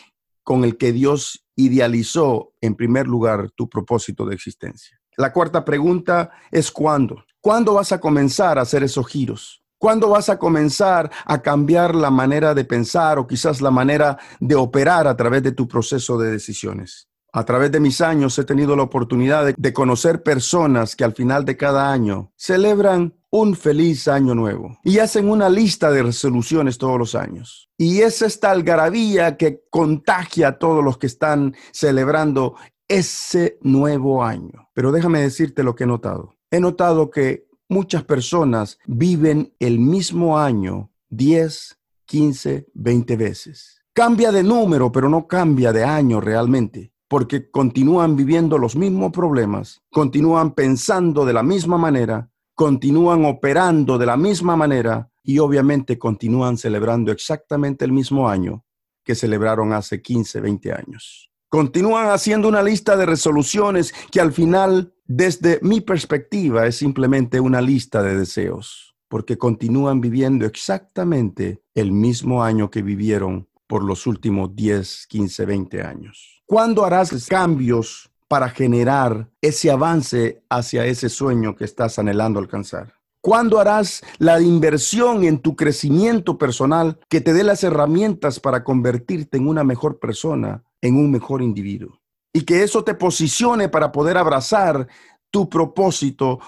con 0.44 0.64
el 0.64 0.78
que 0.78 0.94
Dios 0.94 1.46
idealizó 1.56 2.54
en 2.62 2.76
primer 2.76 3.08
lugar 3.08 3.50
tu 3.56 3.68
propósito 3.68 4.26
de 4.26 4.36
existencia. 4.36 4.98
La 5.18 5.34
cuarta 5.34 5.66
pregunta 5.66 6.32
es 6.52 6.72
¿cuándo? 6.72 7.26
¿Cuándo 7.42 7.74
vas 7.74 7.94
a 7.94 8.02
comenzar 8.02 8.60
a 8.60 8.64
hacer 8.64 8.84
esos 8.84 9.08
giros? 9.08 9.64
¿Cuándo 9.78 10.10
vas 10.10 10.28
a 10.28 10.38
comenzar 10.38 11.10
a 11.26 11.42
cambiar 11.42 11.96
la 11.96 12.12
manera 12.12 12.54
de 12.54 12.66
pensar 12.66 13.18
o 13.18 13.28
quizás 13.28 13.62
la 13.62 13.72
manera 13.72 14.18
de 14.42 14.56
operar 14.56 15.08
a 15.08 15.16
través 15.16 15.42
de 15.44 15.54
tu 15.54 15.66
proceso 15.66 16.18
de 16.18 16.32
decisiones? 16.32 17.08
A 17.32 17.46
través 17.46 17.72
de 17.72 17.80
mis 17.80 18.02
años 18.02 18.38
he 18.40 18.44
tenido 18.44 18.76
la 18.76 18.84
oportunidad 18.84 19.54
de, 19.56 19.74
conocer 19.74 20.22
personas 20.22 20.98
que 20.98 21.06
al 21.06 21.14
final 21.14 21.46
de 21.46 21.56
cada 21.56 21.94
año 21.94 22.34
celebran 22.36 23.14
un 23.30 23.56
feliz 23.56 24.10
año 24.10 24.36
nuevo 24.36 24.78
y 24.84 25.00
hacen 25.00 25.30
una 25.30 25.48
lista 25.48 25.92
de 25.92 26.04
resoluciones 26.04 26.78
todos 26.78 27.00
los 27.00 27.16
años. 27.16 27.70
Y 27.78 28.02
es 28.02 28.22
esta 28.22 28.52
algarabía 28.52 29.38
que 29.38 29.62
contagia 29.70 30.50
a 30.50 30.58
todos 30.58 30.84
los 30.84 30.98
que 30.98 31.08
están 31.08 31.56
celebrando 31.72 32.56
ese 32.90 33.60
nuevo 33.62 34.26
año. 34.26 34.68
Pero 34.74 34.92
déjame 34.92 35.22
decirte 35.22 35.64
lo 35.64 35.76
que 35.76 35.86
he 35.86 35.88
notado. 35.88 36.39
He 36.52 36.60
notado 36.60 37.12
que 37.12 37.48
muchas 37.68 38.04
personas 38.04 38.80
viven 38.88 39.54
el 39.60 39.80
mismo 39.80 40.40
año 40.40 40.92
10, 41.10 41.80
15, 42.06 42.68
20 42.74 43.18
veces. 43.18 43.84
Cambia 43.94 44.32
de 44.32 44.44
número, 44.44 44.92
pero 44.92 45.10
no 45.10 45.28
cambia 45.28 45.72
de 45.72 45.84
año 45.84 46.20
realmente, 46.22 46.92
porque 47.08 47.52
continúan 47.52 48.16
viviendo 48.16 48.58
los 48.58 48.76
mismos 48.76 49.12
problemas, 49.12 49.82
continúan 49.92 50.54
pensando 50.54 51.26
de 51.26 51.34
la 51.34 51.44
misma 51.44 51.78
manera, 51.78 52.32
continúan 52.56 53.26
operando 53.26 53.98
de 53.98 54.06
la 54.06 54.18
misma 54.18 54.56
manera 54.56 55.12
y 55.24 55.38
obviamente 55.40 56.00
continúan 56.00 56.58
celebrando 56.58 57.12
exactamente 57.12 57.86
el 57.86 57.92
mismo 57.92 58.28
año 58.28 58.66
que 59.04 59.16
celebraron 59.16 59.74
hace 59.74 60.02
15, 60.02 60.42
20 60.42 60.74
años. 60.74 61.32
Continúan 61.50 62.12
haciendo 62.12 62.48
una 62.48 62.62
lista 62.62 62.96
de 62.96 63.08
resoluciones 63.08 63.92
que 64.12 64.22
al 64.22 64.32
final, 64.32 64.94
desde 65.06 65.58
mi 65.64 65.82
perspectiva, 65.82 66.68
es 66.68 66.78
simplemente 66.78 67.40
una 67.40 67.60
lista 67.60 68.04
de 68.04 68.16
deseos, 68.16 68.96
porque 69.08 69.40
continúan 69.40 70.00
viviendo 70.00 70.46
exactamente 70.46 71.64
el 71.74 71.92
mismo 71.92 72.44
año 72.44 72.70
que 72.70 72.84
vivieron 72.84 73.48
por 73.66 73.84
los 73.84 74.06
últimos 74.06 74.56
10, 74.56 75.08
15, 75.08 75.46
20 75.48 75.82
años. 75.82 76.44
¿Cuándo 76.46 76.86
harás 76.86 77.28
cambios 77.28 78.12
para 78.28 78.50
generar 78.50 79.28
ese 79.42 79.72
avance 79.72 80.44
hacia 80.52 80.86
ese 80.86 81.10
sueño 81.10 81.56
que 81.56 81.66
estás 81.66 81.98
anhelando 81.98 82.40
alcanzar? 82.40 82.94
¿Cuándo 83.22 83.60
harás 83.60 84.04
la 84.20 84.40
inversión 84.40 85.24
en 85.24 85.40
tu 85.40 85.56
crecimiento 85.56 86.38
personal 86.38 87.00
que 87.10 87.22
te 87.22 87.34
dé 87.34 87.44
las 87.44 87.64
herramientas 87.64 88.40
para 88.40 88.64
convertirte 88.64 89.38
en 89.38 89.48
una 89.48 89.64
mejor 89.64 90.00
persona, 90.00 90.64
en 90.82 90.96
un 90.96 91.12
mejor 91.12 91.42
individuo? 91.42 92.00
Y 92.34 92.42
que 92.42 92.64
eso 92.64 92.84
te 92.84 92.94
posicione 92.94 93.70
para 93.70 93.92
poder 93.92 94.18
abrazar 94.18 94.88
tu 95.32 95.50
propósito, 95.50 96.40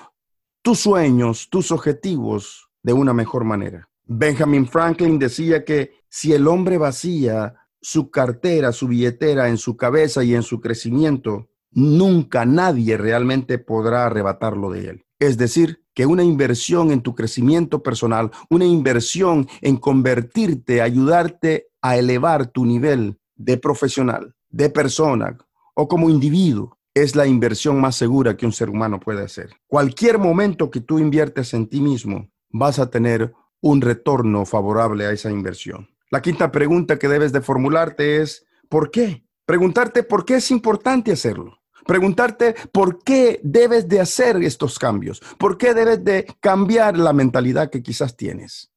tus 0.62 0.80
sueños, 0.80 1.50
tus 1.50 1.72
objetivos 1.72 2.70
de 2.84 2.94
una 2.94 3.14
mejor 3.14 3.44
manera. 3.44 3.90
Benjamin 4.06 4.68
Franklin 4.68 5.18
decía 5.18 5.64
que 5.64 5.92
si 6.10 6.34
el 6.34 6.48
hombre 6.48 6.78
vacía 6.78 7.56
su 7.82 8.12
cartera, 8.12 8.72
su 8.72 8.88
billetera 8.88 9.50
en 9.50 9.58
su 9.58 9.76
cabeza 9.78 10.24
y 10.24 10.36
en 10.36 10.44
su 10.44 10.60
crecimiento, 10.60 11.50
nunca 11.72 12.46
nadie 12.46 12.98
realmente 12.98 13.58
podrá 13.58 14.06
arrebatarlo 14.06 14.70
de 14.72 14.90
él. 14.90 15.06
Es 15.20 15.38
decir, 15.38 15.84
que 15.94 16.06
una 16.06 16.24
inversión 16.24 16.92
en 16.92 17.02
tu 17.02 17.16
crecimiento 17.16 17.84
personal, 17.84 18.32
una 18.50 18.66
inversión 18.66 19.48
en 19.62 19.78
convertirte, 19.78 20.82
ayudarte 20.82 21.68
a 21.82 21.98
elevar 21.98 22.48
tu 22.48 22.66
nivel 22.66 23.20
de 23.44 23.58
profesional, 23.58 24.34
de 24.50 24.70
persona 24.70 25.38
o 25.76 25.88
como 25.88 26.10
individuo, 26.10 26.78
es 26.94 27.16
la 27.16 27.26
inversión 27.26 27.80
más 27.80 27.96
segura 27.96 28.36
que 28.36 28.46
un 28.46 28.52
ser 28.52 28.70
humano 28.70 29.00
puede 29.00 29.24
hacer. 29.24 29.52
Cualquier 29.68 30.18
momento 30.18 30.70
que 30.70 30.82
tú 30.82 31.00
inviertes 31.00 31.54
en 31.54 31.68
ti 31.68 31.80
mismo, 31.80 32.30
vas 32.50 32.80
a 32.80 32.90
tener 32.90 33.34
un 33.62 33.82
retorno 33.82 34.46
favorable 34.46 35.06
a 35.06 35.12
esa 35.12 35.32
inversión. 35.32 35.90
La 36.10 36.22
quinta 36.22 36.52
pregunta 36.52 37.00
que 37.00 37.08
debes 37.08 37.32
de 37.32 37.42
formularte 37.42 38.22
es, 38.22 38.46
¿por 38.68 38.92
qué? 38.92 39.24
Preguntarte 39.46 40.04
por 40.04 40.26
qué 40.26 40.36
es 40.36 40.52
importante 40.52 41.14
hacerlo. 41.14 41.62
Preguntarte 41.86 42.56
por 42.72 43.04
qué 43.04 43.40
debes 43.44 43.88
de 43.88 44.00
hacer 44.00 44.38
estos 44.38 44.78
cambios, 44.78 45.22
por 45.40 45.58
qué 45.58 45.74
debes 45.74 46.04
de 46.04 46.28
cambiar 46.40 46.98
la 46.98 47.14
mentalidad 47.14 47.70
que 47.70 47.82
quizás 47.82 48.16
tienes, 48.16 48.71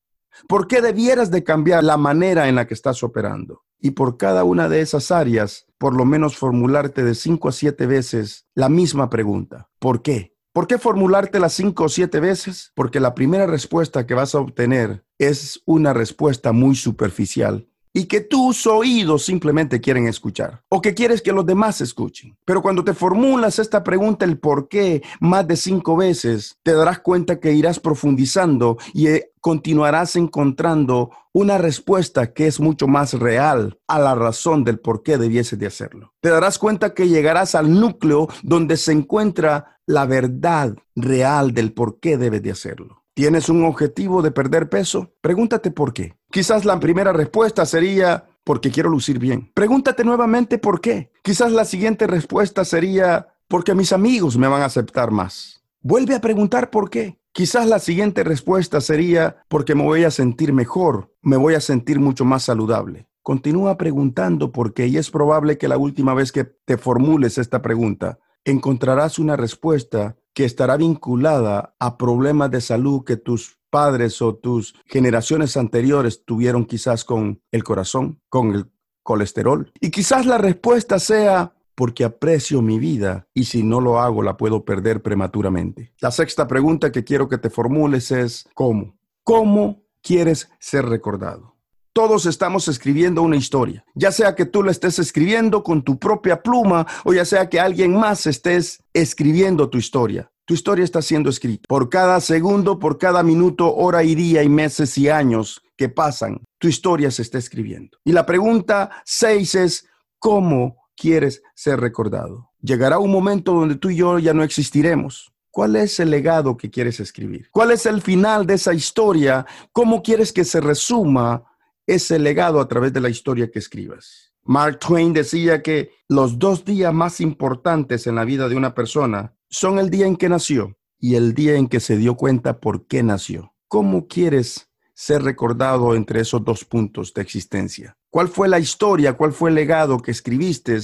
por 0.48 0.66
qué 0.66 0.80
debieras 0.80 1.30
de 1.30 1.44
cambiar 1.44 1.84
la 1.84 1.96
manera 1.96 2.48
en 2.48 2.54
la 2.54 2.66
que 2.66 2.74
estás 2.74 3.02
operando. 3.02 3.62
Y 3.78 3.92
por 3.92 4.16
cada 4.16 4.44
una 4.44 4.68
de 4.68 4.80
esas 4.80 5.10
áreas, 5.10 5.66
por 5.78 5.94
lo 5.94 6.04
menos 6.04 6.36
formularte 6.36 7.04
de 7.04 7.14
cinco 7.14 7.48
a 7.48 7.52
siete 7.52 7.86
veces 7.86 8.46
la 8.54 8.68
misma 8.68 9.10
pregunta. 9.10 9.68
¿Por 9.78 10.02
qué? 10.02 10.34
¿Por 10.52 10.66
qué 10.66 10.78
formularte 10.78 11.40
las 11.40 11.52
cinco 11.52 11.84
o 11.84 11.88
siete 11.88 12.20
veces? 12.20 12.72
Porque 12.74 13.00
la 13.00 13.14
primera 13.14 13.46
respuesta 13.46 14.06
que 14.06 14.14
vas 14.14 14.34
a 14.34 14.38
obtener 14.38 15.04
es 15.18 15.60
una 15.66 15.92
respuesta 15.92 16.52
muy 16.52 16.76
superficial 16.76 17.68
y 17.94 18.06
que 18.06 18.20
tus 18.20 18.66
oídos 18.66 19.24
simplemente 19.24 19.80
quieren 19.80 20.08
escuchar 20.08 20.62
o 20.68 20.82
que 20.82 20.92
quieres 20.92 21.22
que 21.22 21.32
los 21.32 21.46
demás 21.46 21.80
escuchen. 21.80 22.36
Pero 22.44 22.60
cuando 22.60 22.84
te 22.84 22.92
formulas 22.92 23.58
esta 23.58 23.84
pregunta, 23.84 24.24
el 24.24 24.38
por 24.38 24.68
qué, 24.68 25.02
más 25.20 25.46
de 25.46 25.56
cinco 25.56 25.96
veces, 25.96 26.58
te 26.64 26.72
darás 26.72 26.98
cuenta 26.98 27.38
que 27.38 27.52
irás 27.52 27.78
profundizando 27.78 28.76
y 28.92 29.06
eh, 29.06 29.30
continuarás 29.40 30.16
encontrando 30.16 31.10
una 31.32 31.56
respuesta 31.56 32.32
que 32.32 32.48
es 32.48 32.58
mucho 32.60 32.88
más 32.88 33.14
real 33.14 33.78
a 33.86 33.98
la 33.98 34.14
razón 34.14 34.64
del 34.64 34.80
por 34.80 35.02
qué 35.02 35.16
debieses 35.16 35.58
de 35.58 35.66
hacerlo. 35.66 36.12
Te 36.20 36.30
darás 36.30 36.58
cuenta 36.58 36.94
que 36.94 37.08
llegarás 37.08 37.54
al 37.54 37.72
núcleo 37.78 38.28
donde 38.42 38.76
se 38.76 38.92
encuentra 38.92 39.78
la 39.86 40.06
verdad 40.06 40.74
real 40.96 41.52
del 41.54 41.72
por 41.72 42.00
qué 42.00 42.16
debes 42.16 42.42
de 42.42 42.50
hacerlo. 42.50 43.03
¿Tienes 43.14 43.48
un 43.48 43.64
objetivo 43.64 44.22
de 44.22 44.32
perder 44.32 44.68
peso? 44.68 45.14
Pregúntate 45.20 45.70
por 45.70 45.92
qué. 45.92 46.16
Quizás 46.32 46.64
la 46.64 46.80
primera 46.80 47.12
respuesta 47.12 47.64
sería 47.64 48.26
porque 48.42 48.72
quiero 48.72 48.90
lucir 48.90 49.20
bien. 49.20 49.52
Pregúntate 49.54 50.02
nuevamente 50.02 50.58
por 50.58 50.80
qué. 50.80 51.12
Quizás 51.22 51.52
la 51.52 51.64
siguiente 51.64 52.08
respuesta 52.08 52.64
sería 52.64 53.28
porque 53.46 53.72
mis 53.72 53.92
amigos 53.92 54.36
me 54.36 54.48
van 54.48 54.62
a 54.62 54.64
aceptar 54.64 55.12
más. 55.12 55.62
Vuelve 55.80 56.16
a 56.16 56.20
preguntar 56.20 56.70
por 56.70 56.90
qué. 56.90 57.20
Quizás 57.30 57.68
la 57.68 57.78
siguiente 57.78 58.24
respuesta 58.24 58.80
sería 58.80 59.36
porque 59.48 59.76
me 59.76 59.84
voy 59.84 60.02
a 60.02 60.10
sentir 60.10 60.52
mejor, 60.52 61.14
me 61.22 61.36
voy 61.36 61.54
a 61.54 61.60
sentir 61.60 62.00
mucho 62.00 62.24
más 62.24 62.42
saludable. 62.42 63.06
Continúa 63.22 63.78
preguntando 63.78 64.50
por 64.50 64.74
qué 64.74 64.88
y 64.88 64.96
es 64.96 65.12
probable 65.12 65.56
que 65.56 65.68
la 65.68 65.78
última 65.78 66.14
vez 66.14 66.32
que 66.32 66.44
te 66.44 66.78
formules 66.78 67.38
esta 67.38 67.62
pregunta 67.62 68.18
encontrarás 68.44 69.18
una 69.18 69.36
respuesta 69.36 70.16
que 70.34 70.44
estará 70.44 70.76
vinculada 70.76 71.74
a 71.78 71.96
problemas 71.96 72.50
de 72.50 72.60
salud 72.60 73.04
que 73.04 73.16
tus 73.16 73.58
padres 73.70 74.20
o 74.20 74.34
tus 74.34 74.74
generaciones 74.86 75.56
anteriores 75.56 76.24
tuvieron 76.24 76.64
quizás 76.64 77.04
con 77.04 77.40
el 77.50 77.64
corazón, 77.64 78.20
con 78.28 78.54
el 78.54 78.66
colesterol. 79.02 79.72
Y 79.80 79.90
quizás 79.90 80.26
la 80.26 80.38
respuesta 80.38 80.98
sea 80.98 81.54
porque 81.74 82.04
aprecio 82.04 82.62
mi 82.62 82.78
vida 82.78 83.26
y 83.34 83.44
si 83.44 83.62
no 83.62 83.80
lo 83.80 84.00
hago 84.00 84.22
la 84.22 84.36
puedo 84.36 84.64
perder 84.64 85.02
prematuramente. 85.02 85.92
La 86.00 86.10
sexta 86.10 86.46
pregunta 86.46 86.92
que 86.92 87.04
quiero 87.04 87.28
que 87.28 87.38
te 87.38 87.50
formules 87.50 88.10
es 88.10 88.48
¿cómo? 88.54 88.96
¿Cómo 89.22 89.82
quieres 90.02 90.50
ser 90.58 90.86
recordado? 90.86 91.53
Todos 91.94 92.26
estamos 92.26 92.66
escribiendo 92.66 93.22
una 93.22 93.36
historia, 93.36 93.84
ya 93.94 94.10
sea 94.10 94.34
que 94.34 94.46
tú 94.46 94.64
la 94.64 94.72
estés 94.72 94.98
escribiendo 94.98 95.62
con 95.62 95.84
tu 95.84 95.96
propia 95.96 96.42
pluma 96.42 96.84
o 97.04 97.14
ya 97.14 97.24
sea 97.24 97.48
que 97.48 97.60
alguien 97.60 97.94
más 97.94 98.26
estés 98.26 98.82
escribiendo 98.92 99.70
tu 99.70 99.78
historia. 99.78 100.28
Tu 100.44 100.54
historia 100.54 100.84
está 100.84 101.00
siendo 101.02 101.30
escrita. 101.30 101.62
Por 101.68 101.88
cada 101.88 102.20
segundo, 102.20 102.80
por 102.80 102.98
cada 102.98 103.22
minuto, 103.22 103.72
hora 103.72 104.02
y 104.02 104.16
día 104.16 104.42
y 104.42 104.48
meses 104.48 104.98
y 104.98 105.08
años 105.08 105.62
que 105.76 105.88
pasan, 105.88 106.42
tu 106.58 106.66
historia 106.66 107.12
se 107.12 107.22
está 107.22 107.38
escribiendo. 107.38 107.96
Y 108.04 108.10
la 108.10 108.26
pregunta 108.26 108.90
seis 109.04 109.54
es, 109.54 109.86
¿cómo 110.18 110.88
quieres 110.96 111.42
ser 111.54 111.78
recordado? 111.78 112.50
Llegará 112.60 112.98
un 112.98 113.12
momento 113.12 113.52
donde 113.52 113.76
tú 113.76 113.90
y 113.90 113.96
yo 113.98 114.18
ya 114.18 114.34
no 114.34 114.42
existiremos. 114.42 115.32
¿Cuál 115.52 115.76
es 115.76 116.00
el 116.00 116.10
legado 116.10 116.56
que 116.56 116.72
quieres 116.72 116.98
escribir? 116.98 117.48
¿Cuál 117.52 117.70
es 117.70 117.86
el 117.86 118.02
final 118.02 118.44
de 118.48 118.54
esa 118.54 118.74
historia? 118.74 119.46
¿Cómo 119.70 120.02
quieres 120.02 120.32
que 120.32 120.44
se 120.44 120.60
resuma 120.60 121.44
ese 121.86 122.18
legado 122.18 122.60
a 122.60 122.68
través 122.68 122.92
de 122.92 123.00
la 123.00 123.08
historia 123.08 123.50
que 123.50 123.58
escribas. 123.58 124.32
Mark 124.42 124.78
Twain 124.78 125.12
decía 125.12 125.62
que 125.62 125.90
los 126.08 126.38
dos 126.38 126.64
días 126.64 126.92
más 126.92 127.20
importantes 127.20 128.06
en 128.06 128.14
la 128.14 128.24
vida 128.24 128.48
de 128.48 128.56
una 128.56 128.74
persona 128.74 129.34
son 129.48 129.78
el 129.78 129.88
día 129.88 130.06
en 130.06 130.16
que 130.16 130.28
nació 130.28 130.76
y 130.98 131.14
el 131.14 131.34
día 131.34 131.56
en 131.56 131.66
que 131.66 131.80
se 131.80 131.96
dio 131.96 132.14
cuenta 132.14 132.60
por 132.60 132.86
qué 132.86 133.02
nació. 133.02 133.54
¿Cómo 133.68 134.06
quieres 134.06 134.68
ser 134.94 135.22
recordado 135.22 135.94
entre 135.94 136.20
esos 136.20 136.44
dos 136.44 136.64
puntos 136.64 137.12
de 137.14 137.22
existencia? 137.22 137.96
¿Cuál 138.10 138.28
fue 138.28 138.48
la 138.48 138.58
historia, 138.58 139.14
cuál 139.14 139.32
fue 139.32 139.50
el 139.50 139.56
legado 139.56 139.98
que 139.98 140.10
escribiste 140.10 140.78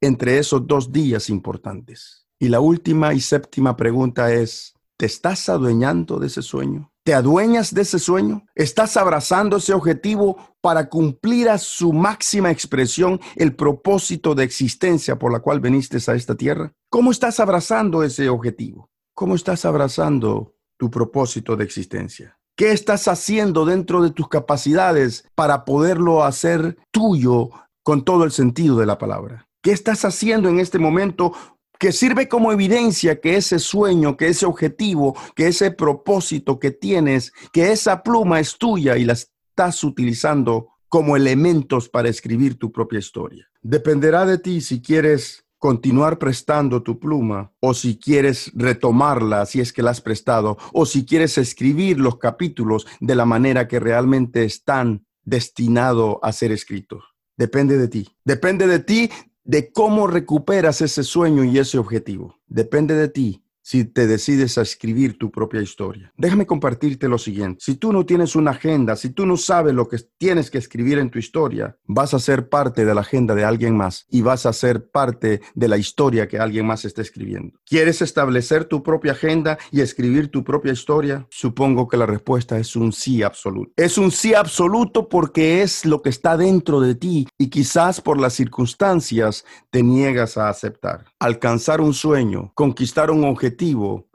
entre 0.00 0.38
esos 0.38 0.66
dos 0.66 0.92
días 0.92 1.28
importantes? 1.30 2.26
Y 2.38 2.48
la 2.48 2.60
última 2.60 3.14
y 3.14 3.20
séptima 3.20 3.76
pregunta 3.76 4.32
es, 4.32 4.74
¿te 4.96 5.06
estás 5.06 5.48
adueñando 5.48 6.18
de 6.18 6.26
ese 6.26 6.42
sueño? 6.42 6.92
¿Te 7.06 7.14
adueñas 7.14 7.72
de 7.72 7.82
ese 7.82 8.00
sueño? 8.00 8.44
¿Estás 8.56 8.96
abrazando 8.96 9.58
ese 9.58 9.72
objetivo 9.72 10.56
para 10.60 10.88
cumplir 10.88 11.48
a 11.48 11.56
su 11.56 11.92
máxima 11.92 12.50
expresión 12.50 13.20
el 13.36 13.54
propósito 13.54 14.34
de 14.34 14.42
existencia 14.42 15.16
por 15.16 15.32
la 15.32 15.38
cual 15.38 15.60
viniste 15.60 15.98
a 16.10 16.16
esta 16.16 16.34
tierra? 16.34 16.72
¿Cómo 16.90 17.12
estás 17.12 17.38
abrazando 17.38 18.02
ese 18.02 18.28
objetivo? 18.28 18.90
¿Cómo 19.14 19.36
estás 19.36 19.64
abrazando 19.64 20.56
tu 20.76 20.90
propósito 20.90 21.54
de 21.54 21.62
existencia? 21.62 22.40
¿Qué 22.56 22.72
estás 22.72 23.06
haciendo 23.06 23.64
dentro 23.64 24.02
de 24.02 24.10
tus 24.10 24.28
capacidades 24.28 25.28
para 25.36 25.64
poderlo 25.64 26.24
hacer 26.24 26.76
tuyo 26.90 27.50
con 27.84 28.04
todo 28.04 28.24
el 28.24 28.32
sentido 28.32 28.78
de 28.78 28.86
la 28.86 28.98
palabra? 28.98 29.46
¿Qué 29.62 29.70
estás 29.70 30.04
haciendo 30.04 30.48
en 30.48 30.58
este 30.58 30.80
momento 30.80 31.34
que 31.78 31.92
sirve 31.92 32.28
como 32.28 32.52
evidencia 32.52 33.20
que 33.20 33.36
ese 33.36 33.58
sueño, 33.58 34.16
que 34.16 34.28
ese 34.28 34.46
objetivo, 34.46 35.16
que 35.34 35.48
ese 35.48 35.70
propósito 35.70 36.58
que 36.58 36.70
tienes, 36.70 37.32
que 37.52 37.72
esa 37.72 38.02
pluma 38.02 38.40
es 38.40 38.56
tuya 38.58 38.96
y 38.96 39.04
la 39.04 39.14
estás 39.14 39.82
utilizando 39.84 40.68
como 40.88 41.16
elementos 41.16 41.88
para 41.88 42.08
escribir 42.08 42.58
tu 42.58 42.72
propia 42.72 42.98
historia. 42.98 43.48
Dependerá 43.62 44.24
de 44.24 44.38
ti 44.38 44.60
si 44.60 44.80
quieres 44.80 45.44
continuar 45.58 46.18
prestando 46.18 46.82
tu 46.82 46.98
pluma 46.98 47.52
o 47.60 47.74
si 47.74 47.98
quieres 47.98 48.52
retomarla 48.54 49.46
si 49.46 49.60
es 49.60 49.72
que 49.72 49.82
la 49.82 49.90
has 49.90 50.00
prestado 50.00 50.58
o 50.72 50.86
si 50.86 51.04
quieres 51.04 51.38
escribir 51.38 51.98
los 51.98 52.18
capítulos 52.18 52.86
de 53.00 53.14
la 53.14 53.24
manera 53.24 53.66
que 53.66 53.80
realmente 53.80 54.44
están 54.44 55.06
destinado 55.24 56.20
a 56.22 56.32
ser 56.32 56.52
escrito. 56.52 57.02
Depende 57.36 57.78
de 57.78 57.88
ti. 57.88 58.08
Depende 58.24 58.66
de 58.66 58.78
ti 58.78 59.10
de 59.46 59.72
cómo 59.72 60.06
recuperas 60.06 60.80
ese 60.82 61.04
sueño 61.04 61.44
y 61.44 61.58
ese 61.58 61.78
objetivo. 61.78 62.36
Depende 62.48 62.94
de 62.94 63.08
ti 63.08 63.45
si 63.66 63.84
te 63.84 64.06
decides 64.06 64.58
a 64.58 64.62
escribir 64.62 65.18
tu 65.18 65.32
propia 65.32 65.60
historia. 65.60 66.12
Déjame 66.16 66.46
compartirte 66.46 67.08
lo 67.08 67.18
siguiente. 67.18 67.58
Si 67.64 67.74
tú 67.74 67.92
no 67.92 68.06
tienes 68.06 68.36
una 68.36 68.52
agenda, 68.52 68.94
si 68.94 69.10
tú 69.10 69.26
no 69.26 69.36
sabes 69.36 69.74
lo 69.74 69.88
que 69.88 69.98
tienes 70.18 70.52
que 70.52 70.58
escribir 70.58 70.98
en 70.98 71.10
tu 71.10 71.18
historia, 71.18 71.76
vas 71.84 72.14
a 72.14 72.20
ser 72.20 72.48
parte 72.48 72.84
de 72.84 72.94
la 72.94 73.00
agenda 73.00 73.34
de 73.34 73.44
alguien 73.44 73.76
más 73.76 74.06
y 74.08 74.22
vas 74.22 74.46
a 74.46 74.52
ser 74.52 74.88
parte 74.88 75.40
de 75.56 75.66
la 75.66 75.78
historia 75.78 76.28
que 76.28 76.38
alguien 76.38 76.64
más 76.64 76.84
está 76.84 77.02
escribiendo. 77.02 77.58
¿Quieres 77.66 78.02
establecer 78.02 78.66
tu 78.66 78.84
propia 78.84 79.12
agenda 79.12 79.58
y 79.72 79.80
escribir 79.80 80.28
tu 80.28 80.44
propia 80.44 80.72
historia? 80.72 81.26
Supongo 81.28 81.88
que 81.88 81.96
la 81.96 82.06
respuesta 82.06 82.60
es 82.60 82.76
un 82.76 82.92
sí 82.92 83.24
absoluto. 83.24 83.72
Es 83.74 83.98
un 83.98 84.12
sí 84.12 84.32
absoluto 84.32 85.08
porque 85.08 85.62
es 85.62 85.84
lo 85.84 86.02
que 86.02 86.10
está 86.10 86.36
dentro 86.36 86.80
de 86.80 86.94
ti 86.94 87.26
y 87.36 87.50
quizás 87.50 88.00
por 88.00 88.20
las 88.20 88.34
circunstancias 88.34 89.44
te 89.70 89.82
niegas 89.82 90.36
a 90.36 90.50
aceptar. 90.50 91.06
Alcanzar 91.18 91.80
un 91.80 91.94
sueño, 91.94 92.52
conquistar 92.54 93.10
un 93.10 93.24
objetivo, 93.24 93.55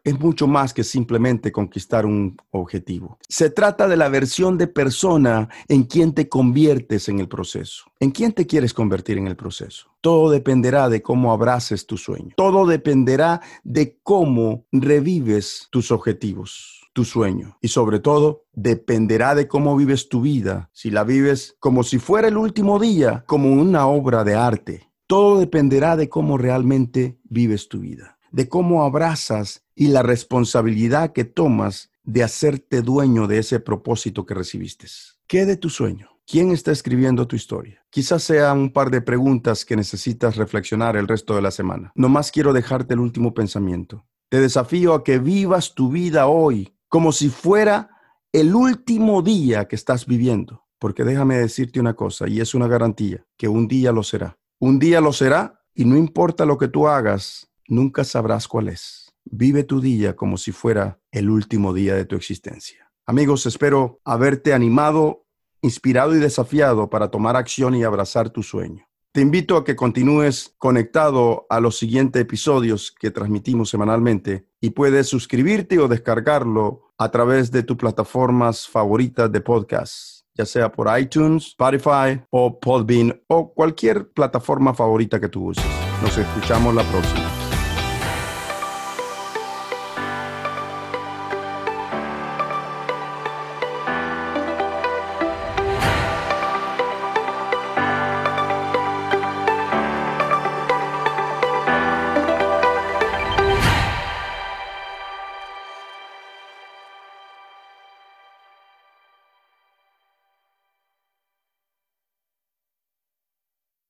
es 0.03 0.19
mucho 0.19 0.47
más 0.47 0.73
que 0.73 0.83
simplemente 0.83 1.51
conquistar 1.51 2.05
un 2.05 2.37
objetivo. 2.51 3.17
Se 3.27 3.49
trata 3.49 3.87
de 3.87 3.97
la 3.97 4.09
versión 4.09 4.57
de 4.57 4.67
persona 4.67 5.49
en 5.67 5.83
quien 5.83 6.13
te 6.13 6.27
conviertes 6.29 7.09
en 7.09 7.19
el 7.19 7.27
proceso. 7.27 7.85
¿En 7.99 8.11
quién 8.11 8.33
te 8.33 8.45
quieres 8.45 8.73
convertir 8.73 9.17
en 9.17 9.27
el 9.27 9.35
proceso? 9.35 9.87
Todo 10.01 10.29
dependerá 10.29 10.89
de 10.89 11.01
cómo 11.01 11.31
abraces 11.31 11.85
tu 11.85 11.97
sueño. 11.97 12.33
Todo 12.35 12.65
dependerá 12.65 13.41
de 13.63 13.99
cómo 14.03 14.65
revives 14.71 15.67
tus 15.71 15.91
objetivos 15.91 16.77
tu 16.93 17.05
sueño 17.05 17.57
y 17.61 17.69
sobre 17.69 17.99
todo 17.99 18.43
dependerá 18.51 19.33
de 19.33 19.47
cómo 19.47 19.77
vives 19.77 20.09
tu 20.09 20.19
vida. 20.19 20.69
Si 20.73 20.91
la 20.91 21.05
vives 21.05 21.55
como 21.59 21.83
si 21.83 21.99
fuera 21.99 22.27
el 22.27 22.35
último 22.35 22.79
día, 22.79 23.23
como 23.27 23.53
una 23.53 23.87
obra 23.87 24.25
de 24.25 24.35
arte, 24.35 24.91
todo 25.07 25.39
dependerá 25.39 25.95
de 25.95 26.09
cómo 26.09 26.37
realmente 26.37 27.17
vives 27.23 27.69
tu 27.69 27.79
vida 27.79 28.17
de 28.31 28.49
cómo 28.49 28.83
abrazas 28.83 29.63
y 29.75 29.87
la 29.87 30.03
responsabilidad 30.03 31.13
que 31.13 31.23
tomas 31.23 31.91
de 32.03 32.23
hacerte 32.23 32.81
dueño 32.81 33.27
de 33.27 33.39
ese 33.39 33.59
propósito 33.59 34.25
que 34.25 34.33
recibiste. 34.33 34.87
¿Qué 35.27 35.45
de 35.45 35.57
tu 35.57 35.69
sueño? 35.69 36.09
¿Quién 36.25 36.51
está 36.51 36.71
escribiendo 36.71 37.27
tu 37.27 37.35
historia? 37.35 37.83
Quizás 37.89 38.23
sea 38.23 38.53
un 38.53 38.71
par 38.71 38.89
de 38.89 39.01
preguntas 39.01 39.65
que 39.65 39.75
necesitas 39.75 40.37
reflexionar 40.37 40.95
el 40.95 41.07
resto 41.07 41.35
de 41.35 41.41
la 41.41 41.51
semana. 41.51 41.91
Nomás 41.95 42.31
quiero 42.31 42.53
dejarte 42.53 42.93
el 42.93 42.99
último 42.99 43.33
pensamiento. 43.33 44.05
Te 44.29 44.39
desafío 44.39 44.93
a 44.93 45.03
que 45.03 45.19
vivas 45.19 45.75
tu 45.75 45.89
vida 45.89 46.27
hoy 46.27 46.73
como 46.87 47.11
si 47.11 47.29
fuera 47.29 47.89
el 48.31 48.55
último 48.55 49.21
día 49.21 49.67
que 49.67 49.75
estás 49.75 50.05
viviendo. 50.05 50.65
Porque 50.79 51.03
déjame 51.03 51.37
decirte 51.37 51.79
una 51.79 51.93
cosa, 51.93 52.27
y 52.27 52.41
es 52.41 52.55
una 52.55 52.67
garantía, 52.67 53.23
que 53.37 53.47
un 53.47 53.67
día 53.67 53.91
lo 53.91 54.01
será. 54.01 54.39
Un 54.59 54.79
día 54.79 54.99
lo 54.99 55.13
será 55.13 55.61
y 55.75 55.85
no 55.85 55.95
importa 55.95 56.45
lo 56.45 56.57
que 56.57 56.67
tú 56.67 56.87
hagas, 56.87 57.50
nunca 57.67 58.03
sabrás 58.03 58.47
cuál 58.47 58.69
es. 58.69 59.13
Vive 59.25 59.63
tu 59.63 59.81
día 59.81 60.15
como 60.15 60.37
si 60.37 60.51
fuera 60.51 60.99
el 61.11 61.29
último 61.29 61.73
día 61.73 61.95
de 61.95 62.05
tu 62.05 62.15
existencia. 62.15 62.91
Amigos, 63.05 63.45
espero 63.45 63.99
haberte 64.05 64.53
animado, 64.53 65.25
inspirado 65.61 66.15
y 66.15 66.19
desafiado 66.19 66.89
para 66.89 67.09
tomar 67.09 67.35
acción 67.35 67.75
y 67.75 67.83
abrazar 67.83 68.29
tu 68.29 68.43
sueño. 68.43 68.87
Te 69.13 69.19
invito 69.19 69.57
a 69.57 69.65
que 69.65 69.75
continúes 69.75 70.55
conectado 70.57 71.45
a 71.49 71.59
los 71.59 71.77
siguientes 71.77 72.21
episodios 72.21 72.95
que 72.97 73.11
transmitimos 73.11 73.69
semanalmente 73.69 74.47
y 74.61 74.69
puedes 74.69 75.07
suscribirte 75.07 75.79
o 75.79 75.89
descargarlo 75.89 76.93
a 76.97 77.11
través 77.11 77.51
de 77.51 77.63
tus 77.63 77.75
plataformas 77.75 78.69
favoritas 78.69 79.29
de 79.29 79.41
podcast, 79.41 80.25
ya 80.33 80.45
sea 80.45 80.71
por 80.71 80.87
iTunes, 80.97 81.47
Spotify 81.47 82.21
o 82.29 82.57
Podbean 82.57 83.21
o 83.27 83.53
cualquier 83.53 84.09
plataforma 84.11 84.73
favorita 84.73 85.19
que 85.19 85.27
tú 85.27 85.49
uses. 85.49 85.65
Nos 86.01 86.17
escuchamos 86.17 86.73
la 86.73 86.83
próxima. 86.83 87.40